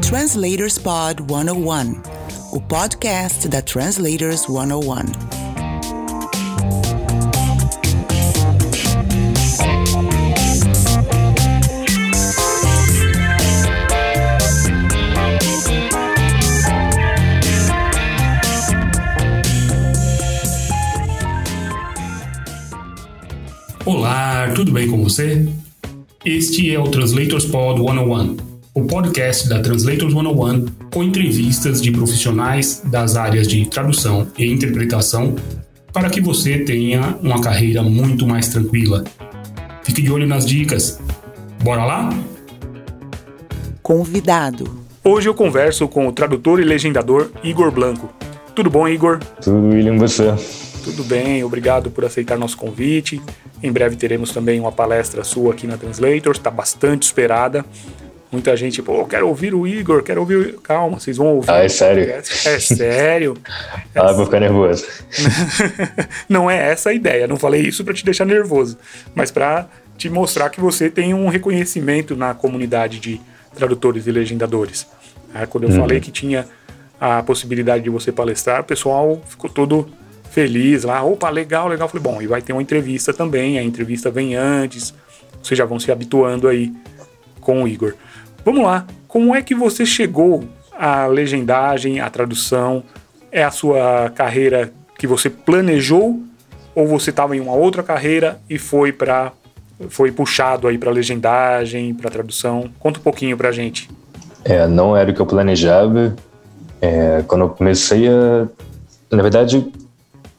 [0.00, 2.02] Translators Pod 101,
[2.52, 5.36] o podcast da Translators 101.
[23.84, 25.48] Olá, tudo bem com você?
[26.26, 28.36] Este é o Translators Pod 101,
[28.74, 35.36] o podcast da Translators 101 com entrevistas de profissionais das áreas de tradução e interpretação
[35.92, 39.04] para que você tenha uma carreira muito mais tranquila.
[39.84, 41.00] Fique de olho nas dicas.
[41.62, 42.10] Bora lá?
[43.80, 44.84] Convidado.
[45.04, 48.12] Hoje eu converso com o tradutor e legendador Igor Blanco.
[48.52, 49.20] Tudo bom, Igor?
[49.40, 50.34] Tudo, William, você?
[50.86, 53.20] Tudo bem, obrigado por aceitar nosso convite.
[53.60, 57.64] Em breve teremos também uma palestra sua aqui na Translators, está bastante esperada.
[58.30, 60.60] Muita gente, pô, quero ouvir o Igor, quero ouvir.
[60.62, 61.50] Calma, vocês vão ouvir.
[61.50, 62.08] Ah, é sério?
[62.08, 63.36] É sério.
[63.96, 64.86] ah, vou ficar nervoso.
[66.30, 68.78] não é essa a ideia, não falei isso para te deixar nervoso,
[69.12, 73.20] mas para te mostrar que você tem um reconhecimento na comunidade de
[73.56, 74.86] tradutores e legendadores.
[75.34, 75.80] É, quando eu uhum.
[75.80, 76.46] falei que tinha
[77.00, 79.90] a possibilidade de você palestrar, o pessoal ficou todo
[80.30, 81.02] feliz lá.
[81.02, 81.88] Opa, legal, legal.
[81.88, 83.58] Falei, bom, e vai ter uma entrevista também.
[83.58, 84.94] A entrevista vem antes.
[85.42, 86.72] Vocês já vão se habituando aí
[87.40, 87.94] com o Igor.
[88.44, 88.86] Vamos lá.
[89.08, 92.82] Como é que você chegou à legendagem, à tradução?
[93.30, 96.20] É a sua carreira que você planejou
[96.74, 99.32] ou você estava em uma outra carreira e foi para
[99.90, 102.70] foi puxado aí para legendagem, para tradução?
[102.78, 103.90] Conta um pouquinho para gente.
[104.42, 106.16] É, não era o que eu planejava.
[106.80, 108.46] É, quando eu comecei a,
[109.10, 109.66] na verdade,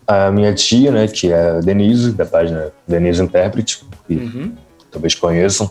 [0.08, 3.66] a minha tia, né, que é a Denise, da página Denise Interpret,
[4.08, 4.54] que uhum.
[4.90, 5.70] talvez conheçam,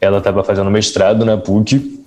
[0.00, 2.02] ela estava fazendo mestrado na PUC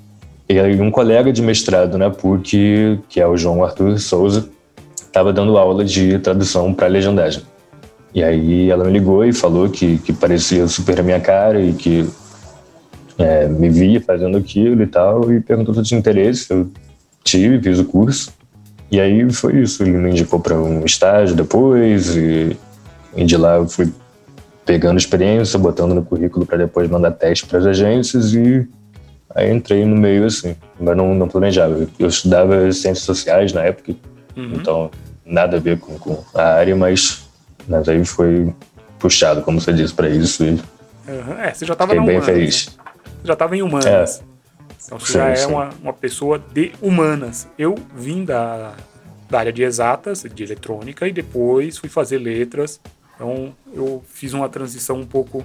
[0.47, 4.49] e um colega de mestrado na PUC, que é o João Arthur Souza,
[4.95, 7.43] estava dando aula de tradução para legendagem.
[8.13, 11.73] E aí ela me ligou e falou que, que parecia super a minha cara e
[11.73, 12.09] que
[13.17, 16.51] é, me via fazendo aquilo e tal, e perguntou se eu tinha interesse.
[16.51, 16.69] Eu
[17.23, 18.33] tive, fiz o curso.
[18.91, 22.57] E aí foi isso, ele me indicou para um estágio depois, e,
[23.15, 23.91] e de lá eu fui
[24.65, 28.67] pegando experiência, botando no currículo para depois mandar teste para as agências e
[29.35, 31.87] aí entrei no meio assim, mas não, não planejava.
[31.97, 33.95] Eu estudava ciências sociais na época,
[34.35, 34.53] uhum.
[34.53, 34.91] então
[35.25, 37.27] nada a ver com, com, a área, mas,
[37.67, 38.53] mas aí foi
[38.97, 40.43] puxado, como você disse, para isso.
[40.43, 40.49] E
[41.07, 41.33] uhum.
[41.39, 42.67] É, você já estava bem humanas, feliz.
[42.67, 42.83] Né?
[43.23, 44.23] Já estava em humanas.
[44.69, 44.73] É.
[44.85, 47.47] Então você sim, já é uma, uma pessoa de humanas.
[47.57, 48.75] Eu vim da,
[49.29, 52.79] da área de exatas, de eletrônica, e depois fui fazer letras.
[53.15, 55.43] Então eu fiz uma transição um pouco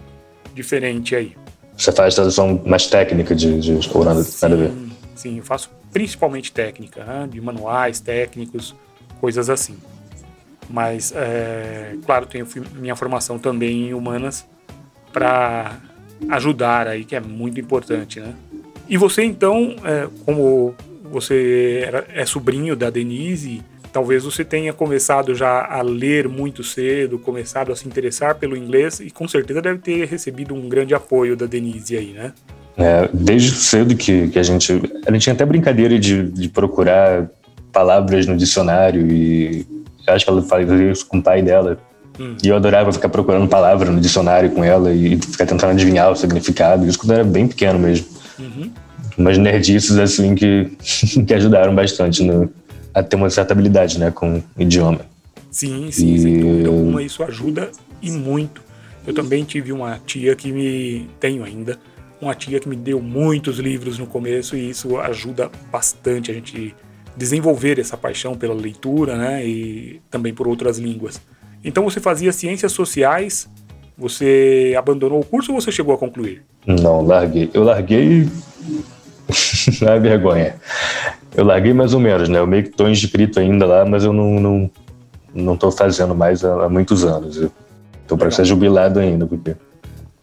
[0.54, 1.36] diferente aí.
[1.76, 4.72] Você faz tradução mais técnica de, de nada, sim, nada a ver?
[5.16, 7.28] Sim, eu faço principalmente técnica, né?
[7.30, 8.74] de manuais técnicos,
[9.20, 9.76] coisas assim.
[10.68, 14.46] Mas, é, claro, tenho minha formação também em humanas
[15.12, 15.78] para
[16.30, 18.34] ajudar aí, que é muito importante, né?
[18.88, 20.74] E você, então, é, como
[21.04, 23.62] você era, é sobrinho da Denise,
[23.92, 29.00] talvez você tenha começado já a ler muito cedo, começado a se interessar pelo inglês
[29.00, 32.32] e com certeza deve ter recebido um grande apoio da Denise aí, né?
[32.76, 34.72] É, desde cedo que, que a gente.
[35.06, 37.30] A gente tinha até brincadeira de, de procurar
[37.72, 39.64] palavras no dicionário e
[40.08, 41.78] acho que ela fazia isso com o pai dela.
[42.18, 42.36] Hum.
[42.42, 46.16] E eu adorava ficar procurando palavra no dicionário com ela e ficar tentando adivinhar o
[46.16, 46.86] significado.
[46.86, 48.06] Isso quando eu era bem pequeno mesmo.
[48.38, 48.70] Uhum.
[49.16, 50.76] Umas nerdices assim que,
[51.26, 52.50] que ajudaram bastante no,
[52.92, 55.00] a ter uma certa habilidade né, com o idioma.
[55.50, 56.18] Sim, sim, e...
[56.18, 57.70] sem dúvida alguma, isso ajuda
[58.02, 58.62] e muito.
[59.06, 61.08] Eu também tive uma tia que me.
[61.20, 61.78] tenho ainda,
[62.20, 66.74] uma tia que me deu muitos livros no começo e isso ajuda bastante a gente
[67.16, 71.20] desenvolver essa paixão pela leitura, né, e também por outras línguas.
[71.62, 73.48] Então você fazia ciências sociais,
[73.96, 76.42] você abandonou o curso ou você chegou a concluir?
[76.66, 77.50] Não, larguei.
[77.54, 78.28] Eu larguei.
[79.80, 80.56] não é vergonha.
[81.36, 82.38] Eu larguei mais ou menos, né?
[82.38, 84.70] Eu meio que estou inscrito ainda lá, mas eu não, não,
[85.32, 87.48] não tô fazendo mais há, há muitos anos.
[88.02, 89.56] Estou para ser jubilado ainda, porque.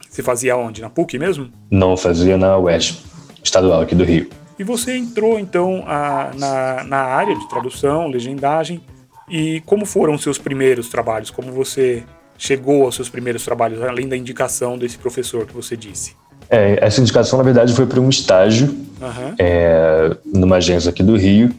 [0.09, 0.81] Você fazia onde?
[0.81, 1.49] Na PUC mesmo?
[1.69, 3.01] Não, fazia na UERJ,
[3.43, 4.29] estadual aqui do Rio.
[4.59, 8.81] E você entrou então a, na, na área de tradução, legendagem.
[9.29, 11.31] E como foram os seus primeiros trabalhos?
[11.31, 12.03] Como você
[12.41, 16.15] chegou aos seus primeiros trabalhos, além da indicação desse professor que você disse?
[16.49, 18.67] É, essa indicação, na verdade, foi para um estágio
[18.99, 19.35] uhum.
[19.37, 21.51] é, numa agência aqui do Rio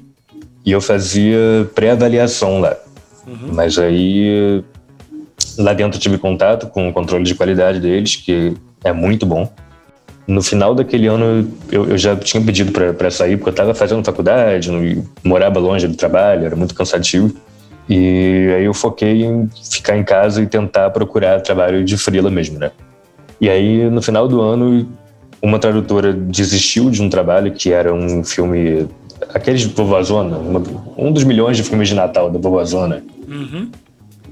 [0.67, 1.39] e eu fazia
[1.73, 2.77] pré-avaliação lá.
[3.25, 3.53] Uhum.
[3.53, 4.65] Mas aí,
[5.57, 8.53] lá dentro, tive contato com o controle de qualidade deles, que
[8.83, 9.49] é muito bom.
[10.27, 14.05] no final daquele ano eu, eu já tinha pedido para sair, porque eu estava fazendo
[14.05, 14.69] faculdade,
[15.23, 17.33] morava longe do trabalho, era muito cansativo.
[17.89, 22.59] E aí eu foquei em ficar em casa e tentar procurar trabalho de freela mesmo,
[22.59, 22.71] né?
[23.41, 24.89] E aí no final do ano
[25.43, 28.89] uma tradutora desistiu de um trabalho que era um filme
[29.35, 30.39] aqueles de Vovozona,
[30.97, 33.69] um dos milhões de filmes de Natal da Vovozona, uhum.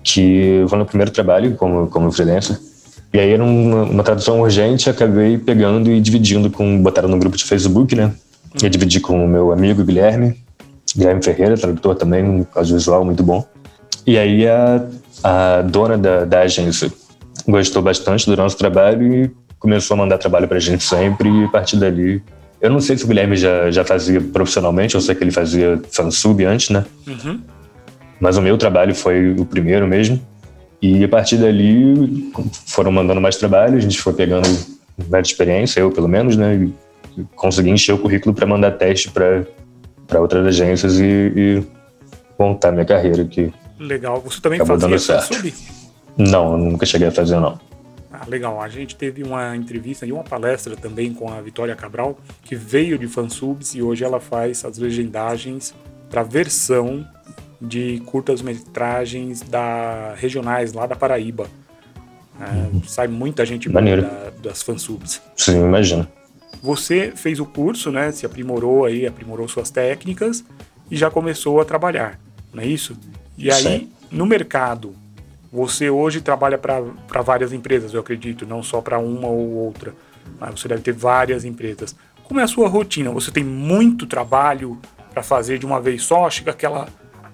[0.02, 2.58] que foi no primeiro trabalho como como freelancer.
[3.12, 7.36] E aí era uma, uma tradução urgente, acabei pegando e dividindo com botaram no grupo
[7.36, 8.04] de Facebook, né?
[8.04, 8.60] Uhum.
[8.62, 10.36] Eu dividi com o meu amigo Guilherme,
[10.96, 13.46] Guilherme Ferreira, tradutor também, um audiovisual muito bom.
[14.06, 14.84] E aí a,
[15.22, 16.90] a dona da, da agência
[17.46, 21.48] gostou bastante do nosso trabalho e começou a mandar trabalho pra gente sempre e a
[21.48, 22.22] partir dali...
[22.60, 25.80] Eu não sei se o Guilherme já, já fazia profissionalmente, eu sei que ele fazia
[25.90, 26.84] fansub antes, né?
[27.06, 27.40] Uhum.
[28.20, 30.20] Mas o meu trabalho foi o primeiro mesmo.
[30.82, 32.30] E a partir dali
[32.66, 34.46] foram mandando mais trabalho, a gente foi pegando
[35.08, 36.54] mais experiência, eu pelo menos, né?
[37.16, 39.46] E consegui encher o currículo para mandar teste para
[40.10, 41.62] para outras agências e, e,
[42.38, 43.52] montar minha carreira aqui.
[43.78, 44.20] Legal.
[44.20, 45.54] Você também fazia sub?
[46.18, 47.58] Não, nunca cheguei a fazer, não.
[48.12, 48.60] Ah, legal.
[48.60, 52.98] A gente teve uma entrevista e uma palestra também com a Vitória Cabral, que veio
[52.98, 55.72] de fansubs e hoje ela faz as legendagens
[56.10, 57.06] para versão
[57.60, 61.46] de curtas-metragens da regionais lá da Paraíba.
[62.40, 62.82] É, uhum.
[62.82, 65.22] Sai muita gente da, das fansubs.
[65.36, 66.08] Sim, imagina.
[66.62, 68.12] Você fez o curso, né?
[68.12, 70.44] Se aprimorou aí, aprimorou suas técnicas
[70.90, 72.18] e já começou a trabalhar,
[72.52, 72.96] não é isso?
[73.38, 73.92] E aí, Sim.
[74.10, 74.94] no mercado,
[75.52, 79.94] você hoje trabalha para várias empresas, eu acredito, não só para uma ou outra.
[80.38, 81.96] Mas você deve ter várias empresas.
[82.22, 83.10] Como é a sua rotina?
[83.10, 84.78] Você tem muito trabalho
[85.12, 86.28] para fazer de uma vez só?
[86.30, 86.88] Chega aquela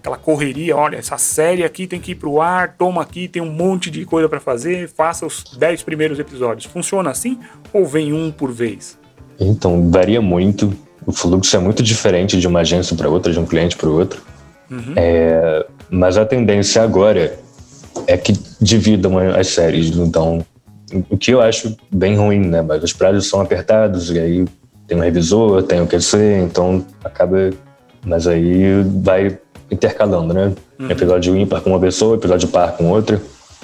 [0.06, 3.50] aquela correria, olha, essa série aqui tem que ir pro ar, toma aqui, tem um
[3.50, 6.70] monte de coisa para fazer, faça os 10 primeiros episódios.
[6.72, 7.40] Funciona assim
[7.72, 8.96] ou vem um por vez?
[9.38, 10.72] Então, varia muito.
[11.06, 14.20] O fluxo é muito diferente de uma agência para outra, de um cliente para outro.
[14.70, 14.94] Uhum.
[14.96, 17.38] É, mas a tendência agora
[18.06, 19.96] é que dividam as séries.
[19.96, 20.44] Então,
[21.10, 22.62] o que eu acho bem ruim, né?
[22.62, 24.44] Mas os prazos são apertados e aí
[24.86, 27.50] tem um revisor, tem o QC, então acaba.
[28.04, 29.38] Mas aí vai
[29.70, 30.52] intercalando, né?
[30.78, 30.90] Uhum.
[30.90, 33.20] Episódio ímpar com uma pessoa, episódio par com outra.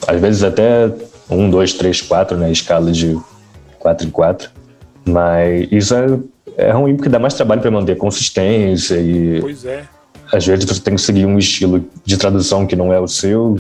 [0.07, 0.91] Às vezes até
[1.31, 2.51] um, dois, três, quatro, né?
[2.51, 3.17] Escala de
[3.79, 4.51] quatro em quatro.
[5.05, 6.19] Mas isso é,
[6.57, 9.41] é ruim porque dá mais trabalho para manter consistência e.
[9.41, 9.85] Pois é.
[10.33, 13.59] Às vezes você tem que seguir um estilo de tradução que não é o seu,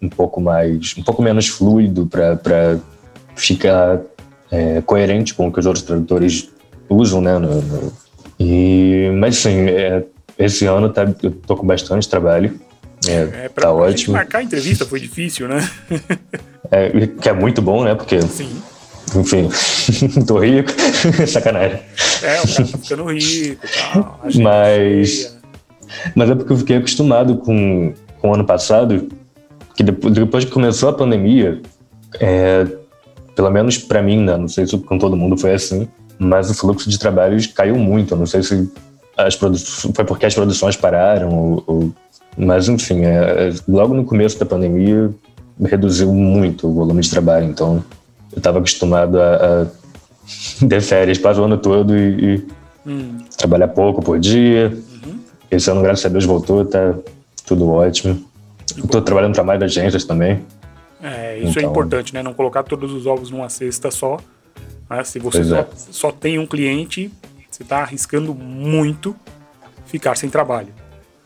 [0.00, 2.78] um pouco mais, um pouco menos fluido para
[3.34, 4.00] ficar
[4.50, 6.48] é, coerente com o que os outros tradutores
[6.88, 7.38] usam, né?
[7.38, 7.92] No, no...
[8.38, 10.04] E, mas sim, é,
[10.38, 12.58] esse ano tá, eu tô com bastante trabalho.
[13.08, 14.14] É, é pra, tá ótimo.
[14.14, 15.68] marcar a entrevista foi difícil, né?
[16.70, 17.94] é, que é muito bom, né?
[17.94, 18.62] Porque Sim.
[19.14, 19.48] Enfim,
[20.26, 20.70] tô rico,
[21.26, 21.80] sacanagem.
[22.22, 24.20] É, o cara tá ficando rico tal.
[24.40, 25.36] Mas,
[26.14, 29.08] mas é porque eu fiquei acostumado com, com o ano passado,
[29.76, 31.60] que depois, depois que começou a pandemia,
[32.20, 32.66] é,
[33.34, 35.88] pelo menos para mim, né, não sei se com todo mundo foi assim,
[36.18, 38.16] mas o fluxo de trabalhos caiu muito.
[38.16, 38.70] não sei se
[39.16, 41.92] as foi porque as produções pararam, ou, ou
[42.36, 45.10] mas enfim, é, é, logo no começo da pandemia
[45.60, 47.84] reduziu muito o volume de trabalho, então
[48.32, 49.66] eu estava acostumado a, a
[50.66, 52.46] ter férias quase o ano todo e, e
[52.86, 53.18] hum.
[53.36, 54.72] trabalhar pouco por dia.
[55.04, 55.18] Uhum.
[55.50, 56.94] Esse ano, graças a Deus, voltou, tá
[57.46, 58.22] tudo ótimo.
[58.76, 60.42] Estou trabalhando para mais agências também.
[61.02, 61.62] É, isso é então...
[61.62, 62.22] é importante, né?
[62.22, 64.18] Não colocar todos os ovos numa cesta só.
[64.88, 65.04] Né?
[65.04, 65.66] Se você só, é.
[65.74, 67.10] só tem um cliente,
[67.50, 69.14] você está arriscando muito
[69.86, 70.68] ficar sem trabalho.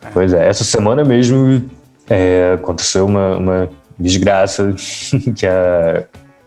[0.03, 0.09] É.
[0.13, 1.71] Pois é, essa semana mesmo
[2.09, 4.75] é, aconteceu uma, uma desgraça
[5.37, 6.05] que a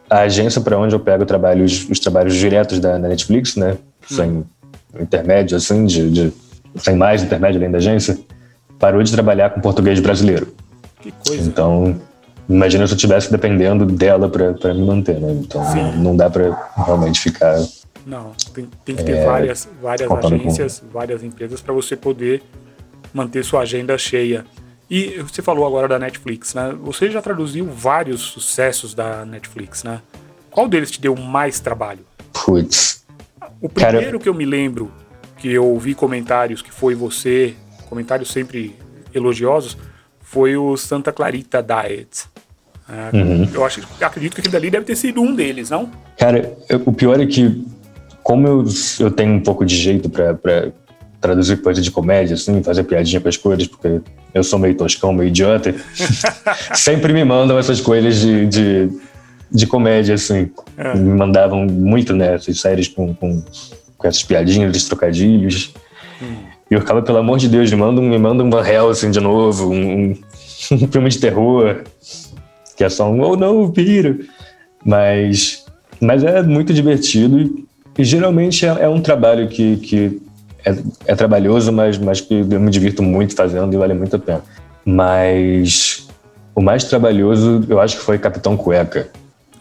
[0.10, 3.78] a agência para onde eu pego trabalhos, os trabalhos diretos da, da Netflix, né?
[4.08, 4.44] Sem
[5.00, 6.34] intermédio, assim, de, de,
[6.78, 8.18] sem mais intermédio além da agência,
[8.80, 10.48] parou de trabalhar com português brasileiro.
[11.02, 11.48] Que coisa.
[11.48, 11.96] Então,
[12.48, 15.32] imagina se eu estivesse dependendo dela para me manter, né?
[15.32, 15.98] Então, Sim.
[15.98, 17.56] não dá para realmente ficar.
[18.06, 20.88] Não, tem, tem que ter é, várias, várias agências, com...
[20.92, 22.42] várias empresas para você poder
[23.14, 24.46] manter sua agenda cheia.
[24.90, 26.76] E você falou agora da Netflix, né?
[26.82, 30.02] Você já traduziu vários sucessos da Netflix, né?
[30.50, 32.06] Qual deles te deu mais trabalho?
[32.34, 33.06] Putz.
[33.62, 34.20] O primeiro Cara...
[34.20, 34.92] que eu me lembro,
[35.38, 37.54] que eu ouvi comentários que foi você,
[37.88, 38.76] comentários sempre
[39.14, 39.78] elogiosos,
[40.22, 42.26] foi o Santa Clarita Diet.
[42.90, 43.50] É, uhum.
[43.54, 45.92] Eu acho, acredito que aquele dali deve ter sido um deles, não?
[46.18, 47.64] Cara, eu, o pior é que,
[48.24, 48.66] como eu,
[49.00, 50.72] eu tenho um pouco de jeito para
[51.22, 54.02] traduzir coisa de comédia, assim, fazer piadinha com as coisas, porque
[54.34, 55.74] eu sou meio toscão, meio idiota.
[56.74, 58.90] Sempre me mandam essas coisas de, de
[59.52, 60.52] de comédia, assim.
[60.78, 60.94] É.
[60.96, 63.44] Me mandavam muito nessas séries com, com,
[63.98, 65.74] com essas piadinhas, esses trocadilhos.
[66.70, 69.12] E eu ficava, pelo amor de Deus, me manda, um- me manda um Van Helsing
[69.12, 70.12] de novo, um,
[70.72, 71.82] um filme de terror,
[72.78, 74.20] que é só um, oh não, piro.
[74.86, 75.66] Mas,
[76.00, 77.66] mas é muito divertido e,
[77.98, 80.22] e geralmente é, é um trabalho que, que
[80.70, 84.20] é, é trabalhoso, mas, mas que eu me divirto muito fazendo e vale muito a
[84.20, 84.42] pena.
[84.86, 86.08] Mas
[86.56, 89.10] o mais trabalhoso eu acho que foi Capitão Cueca.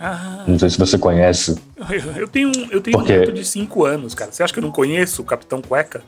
[0.01, 1.57] Ah, Não sei se você conhece.
[2.17, 3.17] eu- tenho, um- eu tenho um Por quê?
[3.19, 4.31] neto de 5 anos, cara.
[4.31, 6.03] Você acha que eu não conheço o Capitão Cueca?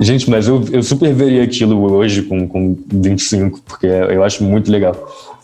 [0.00, 4.70] Gente, mas eu, eu super veria aquilo hoje com, com 25, porque eu acho muito
[4.70, 4.94] legal.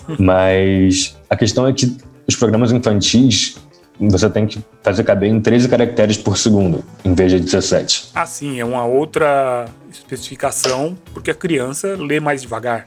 [0.19, 1.97] Mas a questão é que
[2.29, 3.57] os programas infantis
[4.01, 8.11] você tem que fazer caber em 13 caracteres por segundo, em vez de 17.
[8.15, 12.87] Ah, sim, é uma outra especificação, porque a criança lê mais devagar.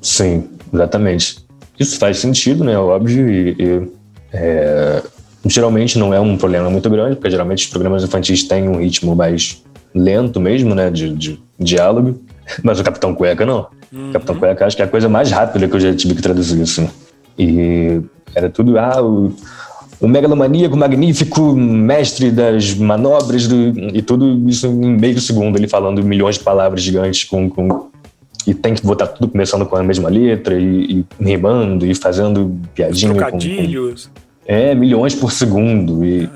[0.00, 1.44] Sim, exatamente.
[1.78, 2.78] Isso faz sentido, né?
[2.78, 3.88] Óbvio, e, e,
[4.32, 5.02] é,
[5.44, 9.14] geralmente não é um problema muito grande, porque geralmente os programas infantis têm um ritmo
[9.14, 9.62] mais
[9.94, 10.90] lento mesmo, né?
[10.90, 12.20] De, de diálogo.
[12.62, 13.66] Mas o Capitão Cueca não.
[13.92, 16.22] O Capitão Cueca acho que é a coisa mais rápida que eu já tive que
[16.22, 16.88] traduzir, assim.
[17.38, 18.00] E
[18.34, 19.34] era tudo, ah, o,
[20.00, 23.56] o megalomaníaco magnífico mestre das manobras do,
[23.94, 27.88] e tudo isso em meio segundo, ele falando milhões de palavras gigantes com, com
[28.46, 32.54] e tem que botar tudo começando com a mesma letra e, e rimando e fazendo
[32.74, 34.10] piadinha com, com Trocadilhos.
[34.46, 36.28] é milhões por segundo e,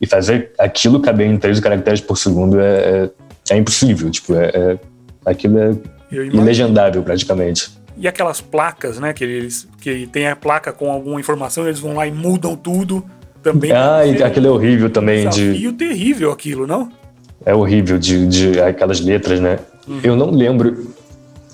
[0.00, 3.10] e fazer aquilo caber em 13 caracteres por segundo é,
[3.48, 4.78] é, é impossível tipo é, é-
[5.24, 5.72] aquilo é
[6.12, 9.12] ilegendável praticamente E aquelas placas, né?
[9.12, 13.04] Que eles que tem a placa com alguma informação, eles vão lá e mudam tudo.
[13.42, 13.72] Também.
[13.72, 16.92] ah e aquilo é horrível um também de desafio terrível aquilo, não?
[17.44, 19.58] É horrível de, de aquelas letras, né?
[20.02, 20.94] Eu não lembro.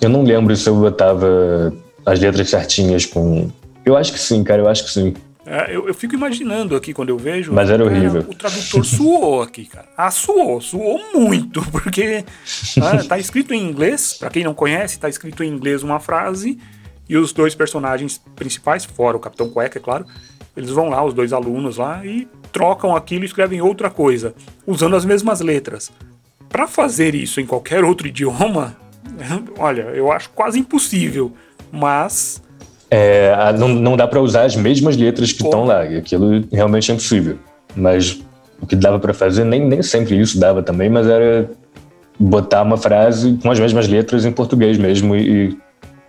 [0.00, 1.72] Eu não lembro se eu botava
[2.04, 3.48] as letras certinhas com.
[3.84, 5.14] Eu acho que sim, cara, eu acho que sim.
[5.46, 7.52] É, eu, eu fico imaginando aqui quando eu vejo.
[7.52, 8.24] Mas era cara, horrível.
[8.28, 9.86] o tradutor suou aqui, cara.
[9.96, 12.24] Ah, suou, suou muito, porque
[12.82, 16.58] ah, tá escrito em inglês, pra quem não conhece, tá escrito em inglês uma frase,
[17.08, 20.04] e os dois personagens principais, fora o Capitão Cueca, é claro,
[20.56, 24.34] eles vão lá, os dois alunos lá, e trocam aquilo e escrevem outra coisa,
[24.66, 25.92] usando as mesmas letras.
[26.48, 28.76] Pra fazer isso em qualquer outro idioma,
[29.56, 31.32] olha, eu acho quase impossível,
[31.70, 32.42] mas
[32.90, 35.84] É, não, não dá pra usar as mesmas letras que estão lá.
[35.86, 37.38] E aquilo realmente é impossível.
[37.74, 38.20] Mas
[38.60, 41.50] o que dava pra fazer, nem, nem sempre isso dava também, mas era
[42.18, 45.58] botar uma frase com as mesmas letras em português mesmo e, e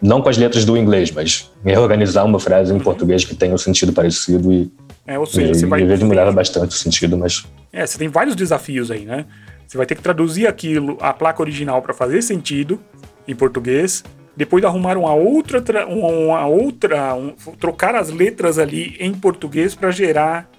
[0.01, 3.57] não com as letras do inglês, mas reorganizar uma frase em português que tenha um
[3.57, 4.71] sentido parecido e,
[5.05, 7.85] é, ou e, seja, você vai e às vezes mudava bastante o sentido, mas É,
[7.85, 9.25] você tem vários desafios aí, né?
[9.67, 12.79] Você vai ter que traduzir aquilo, a placa original para fazer sentido
[13.27, 14.03] em português,
[14.37, 19.91] depois arrumar uma outra, tra- uma, outra, um- trocar as letras ali em português para
[19.91, 20.49] gerar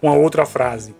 [0.00, 0.94] uma outra frase.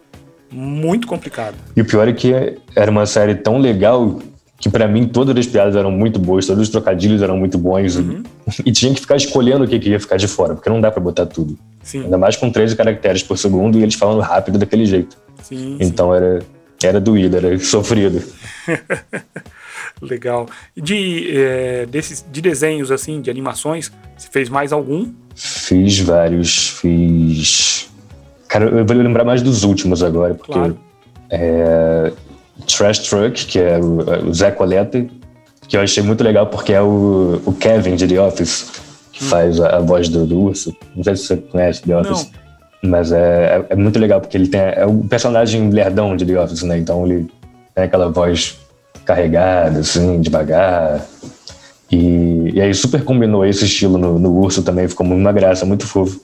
[0.51, 1.55] Muito complicado.
[1.77, 2.33] E o pior é que
[2.75, 4.19] era uma série tão legal
[4.59, 7.97] que pra mim todas as piadas eram muito boas, todos os trocadilhos eram muito bons
[7.97, 8.23] e-
[8.65, 10.91] e, tinha que ficar escolhendo o que, que ia ficar de fora, porque não dá
[10.91, 11.59] pra botar tudo.
[11.83, 15.17] Sim, Ainda mais com 13 caracteres por segundo e eles falando rápido daquele jeito.
[15.43, 15.79] sim, sim.
[15.81, 16.39] Então era,
[16.83, 18.23] era doído, era sofrido.
[20.01, 20.47] legal.
[20.77, 25.13] E De, é, desses, de desenhos assim, de animações, você fez mais algum?
[25.35, 27.91] Fiz vários, fiz.
[28.49, 30.79] Cara, eu vou lembrar mais dos últimos agora, porque Claro.
[31.31, 32.13] é,
[32.67, 35.07] Trash Truck, que é o, o Zé Coleta,
[35.67, 38.71] que eu achei muito legal porque é o, o Kevin de The Office,
[39.11, 40.77] que faz a, a voz do, do urso.
[40.95, 42.31] Não sei se você conhece The Office.
[42.85, 44.61] Mas é, é, é muito legal porque ele tem.
[44.61, 46.77] É o personagem lerdão de The Office, né?
[46.79, 47.31] Então ele
[47.75, 48.59] tem aquela voz
[49.05, 51.05] carregada, assim, devagar.
[51.91, 55.87] E, e aí super combinou esse estilo no, no urso também, ficou uma graça, muito
[55.87, 56.21] fofo.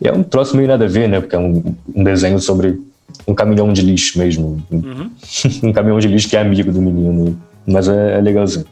[0.00, 1.20] E é um troço meio nada a ver, né?
[1.20, 2.80] Porque é um, um desenho sobre
[3.26, 4.62] um caminhão de lixo mesmo.
[4.70, 5.10] Um,
[5.68, 7.40] um caminhão de lixo que é amigo do menino.
[7.66, 8.66] Mas é, é legalzinho.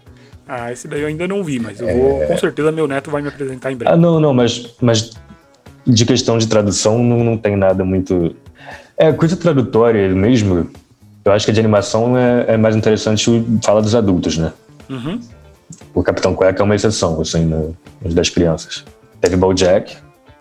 [0.49, 3.21] Ah, esse daí eu ainda não vi, mas eu vou, com certeza meu neto vai
[3.21, 3.93] me apresentar em breve.
[3.93, 5.11] Ah, não, não, mas, mas
[5.85, 8.35] de questão de tradução não, não tem nada muito.
[8.97, 10.71] É, coisa tradutória mesmo.
[11.27, 14.53] Eu acho que a de animação é, é mais interessante falar dos adultos, né?
[14.89, 15.21] Uhum.
[15.93, 18.85] O Capitão Cueca é uma exceção, assim, no, nos das crianças.
[19.21, 19.97] Teve BoJack,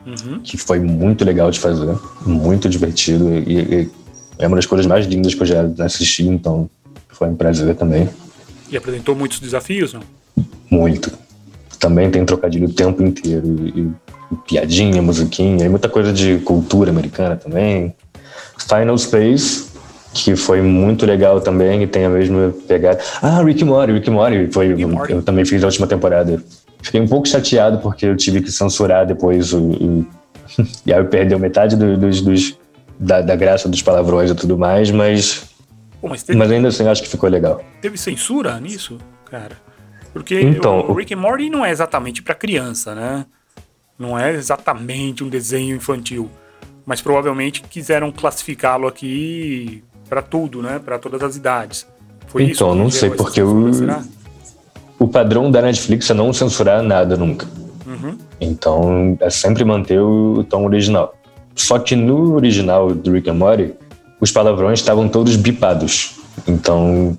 [0.06, 0.40] Uhum.
[0.44, 3.90] que foi muito legal de fazer, muito divertido e, e
[4.38, 6.70] é uma das coisas mais lindas que eu já assisti, então
[7.10, 8.08] foi um prazer também,
[8.70, 10.02] E apresentou muitos desafios, não?
[10.70, 11.12] muito.
[11.80, 16.92] Também tem trocadilho o tempo inteiro e, e piadinha, musiquinha, e muita coisa de cultura
[16.92, 17.96] americana também.
[18.70, 19.70] Final Space,
[20.16, 23.00] que foi muito legal também e tem a mesma pegada.
[23.22, 25.12] Ah, Rick Morty, Rick Morty, foi, Rick Morty.
[25.12, 26.42] eu também fiz a última temporada.
[26.82, 30.08] Fiquei um pouco chateado porque eu tive que censurar depois o, o,
[30.88, 32.58] e aí perdeu metade do, dos, dos
[32.98, 35.50] da, da, graça dos palavrões e tudo mais, mas.
[36.00, 37.62] Pô, mas, teve, mas, ainda assim acho que ficou legal.
[37.82, 38.98] Teve censura nisso,
[39.30, 39.58] cara?
[40.14, 43.26] Porque então, o, o Rick and Morty não é exatamente para criança, né?
[44.00, 46.32] Não é exatamente um desenho infantil.
[46.86, 50.80] Mas provavelmente quiseram classificá-lo aqui para tudo, né?
[50.84, 51.86] Para todas as idades.
[52.28, 53.72] Foi então, isso não sei, porque o,
[55.00, 57.48] o padrão da Netflix é não censurar nada nunca.
[57.86, 58.18] Uhum.
[58.40, 61.16] Então, é sempre manter o tom original.
[61.56, 63.74] Só que no original do Rick and Morty,
[64.20, 66.20] os palavrões estavam todos bipados.
[66.48, 67.18] Então,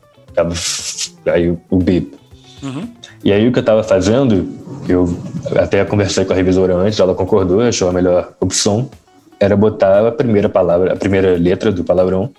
[1.26, 2.14] aí o bip.
[2.62, 2.88] Uhum.
[3.24, 4.48] E aí o que eu tava fazendo,
[4.88, 5.16] eu
[5.56, 8.88] até conversei com a revisora antes, ela concordou, achou a melhor opção,
[9.40, 12.30] era botar a primeira palavra, a primeira letra do palavrão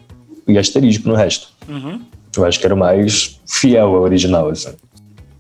[0.47, 1.49] e asterisco no resto.
[1.67, 2.01] Uhum.
[2.35, 4.69] Eu acho que era o mais fiel ao original, assim.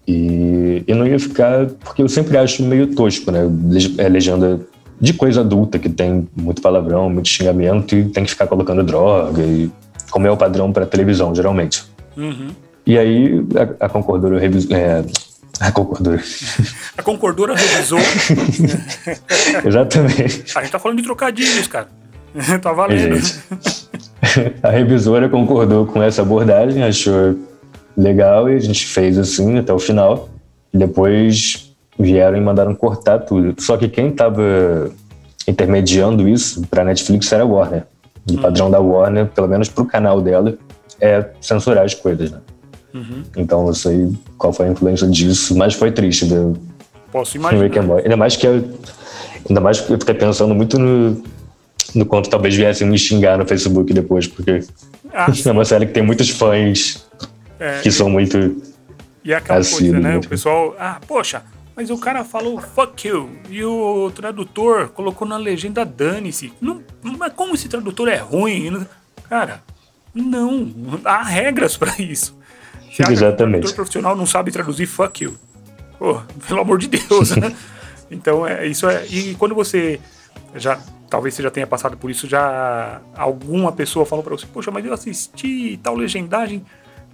[0.07, 1.67] E, e não ia ficar.
[1.67, 3.41] Porque eu sempre acho meio tosco, né?
[3.97, 4.59] É legenda
[4.99, 9.43] de coisa adulta que tem muito palavrão, muito xingamento e tem que ficar colocando droga,
[9.43, 9.69] e,
[10.09, 11.83] como é o padrão para televisão, geralmente.
[12.15, 12.49] Uhum.
[12.85, 13.45] E aí
[13.79, 14.75] a, a concordora revisou.
[14.75, 15.03] É,
[15.59, 16.21] a concordora.
[16.97, 17.99] A concordora revisou.
[19.65, 20.43] Exatamente.
[20.55, 21.89] A gente tá falando de trocadilhos, cara.
[22.61, 23.19] tá valendo.
[24.63, 27.37] a revisora concordou com essa abordagem, achou
[27.95, 30.29] legal e a gente fez assim até o final.
[30.73, 33.55] Depois vieram e mandaram cortar tudo.
[33.61, 34.91] Só que quem estava
[35.47, 37.83] intermediando isso para Netflix era a Warner.
[38.29, 40.57] E o padrão da Warner, pelo menos para o canal dela,
[40.99, 42.39] é censurar as coisas, né?
[42.93, 43.23] Uhum.
[43.37, 46.25] Então não sei qual foi a influência disso, mas foi triste.
[46.25, 46.53] Né?
[47.11, 47.97] Posso imaginar.
[48.03, 48.63] Ainda mais que eu,
[49.47, 51.21] ainda mais que eu fiquei pensando muito no,
[51.95, 54.63] no quanto talvez viessem me xingar no Facebook depois, porque
[55.13, 57.05] ah, é uma série que tem muitos fãs
[57.59, 58.61] é, que são muito.
[59.23, 60.17] E é aquela coisa, né?
[60.17, 61.43] O pessoal, ah, poxa,
[61.75, 66.51] mas o cara falou fuck you e o tradutor colocou na legenda dane-se.
[67.01, 68.85] Mas como esse tradutor é ruim?
[69.29, 69.61] Cara,
[70.13, 70.71] não,
[71.03, 72.37] há regras para isso.
[72.91, 73.57] Se Exatamente.
[73.57, 75.37] o tradutor profissional não sabe traduzir fuck you.
[75.99, 77.55] Pô, pelo amor de Deus, né?
[78.09, 79.05] Então, é, isso é.
[79.07, 79.99] E quando você
[80.55, 84.71] já talvez você já tenha passado por isso, já alguma pessoa falou para você, poxa,
[84.71, 86.63] mas eu assisti tal legendagem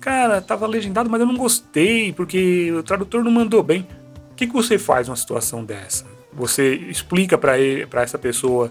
[0.04, 3.88] cara, tava legendado, mas eu não gostei, porque o tradutor não mandou bem.
[4.32, 6.06] O que, que você faz numa situação dessa?
[6.34, 8.70] Você explica para essa pessoa,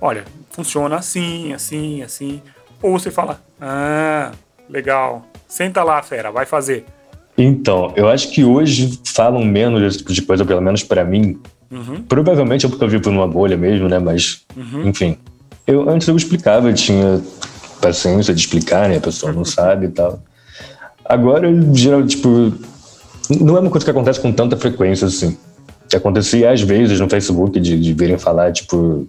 [0.00, 2.40] olha, funciona assim, assim, assim.
[2.80, 4.32] Ou você fala, ah,
[4.70, 6.86] legal, senta lá, fera, vai fazer.
[7.36, 11.38] Então, eu acho que hoje falam menos tipo de coisa, pelo menos para mim.
[11.70, 12.02] Uhum.
[12.02, 13.98] Provavelmente é porque eu vi por uma bolha mesmo, né?
[13.98, 14.88] Mas, uhum.
[14.88, 15.16] enfim.
[15.66, 17.20] Eu, antes eu explicava, eu tinha
[17.80, 18.96] paciência de explicar, né?
[18.96, 20.20] A pessoa não sabe e tal.
[21.04, 22.52] Agora, geral, tipo,
[23.40, 25.36] não é uma coisa que acontece com tanta frequência assim.
[25.88, 29.08] Que acontecia às vezes no Facebook de, de virem falar, tipo,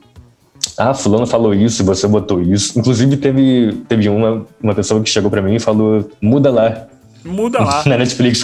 [0.78, 2.78] ah, fulano falou isso, você botou isso.
[2.78, 6.88] Inclusive teve, teve uma, uma pessoa que chegou para mim e falou, muda lá.
[7.24, 7.84] Muda lá.
[7.86, 8.44] Na Netflix.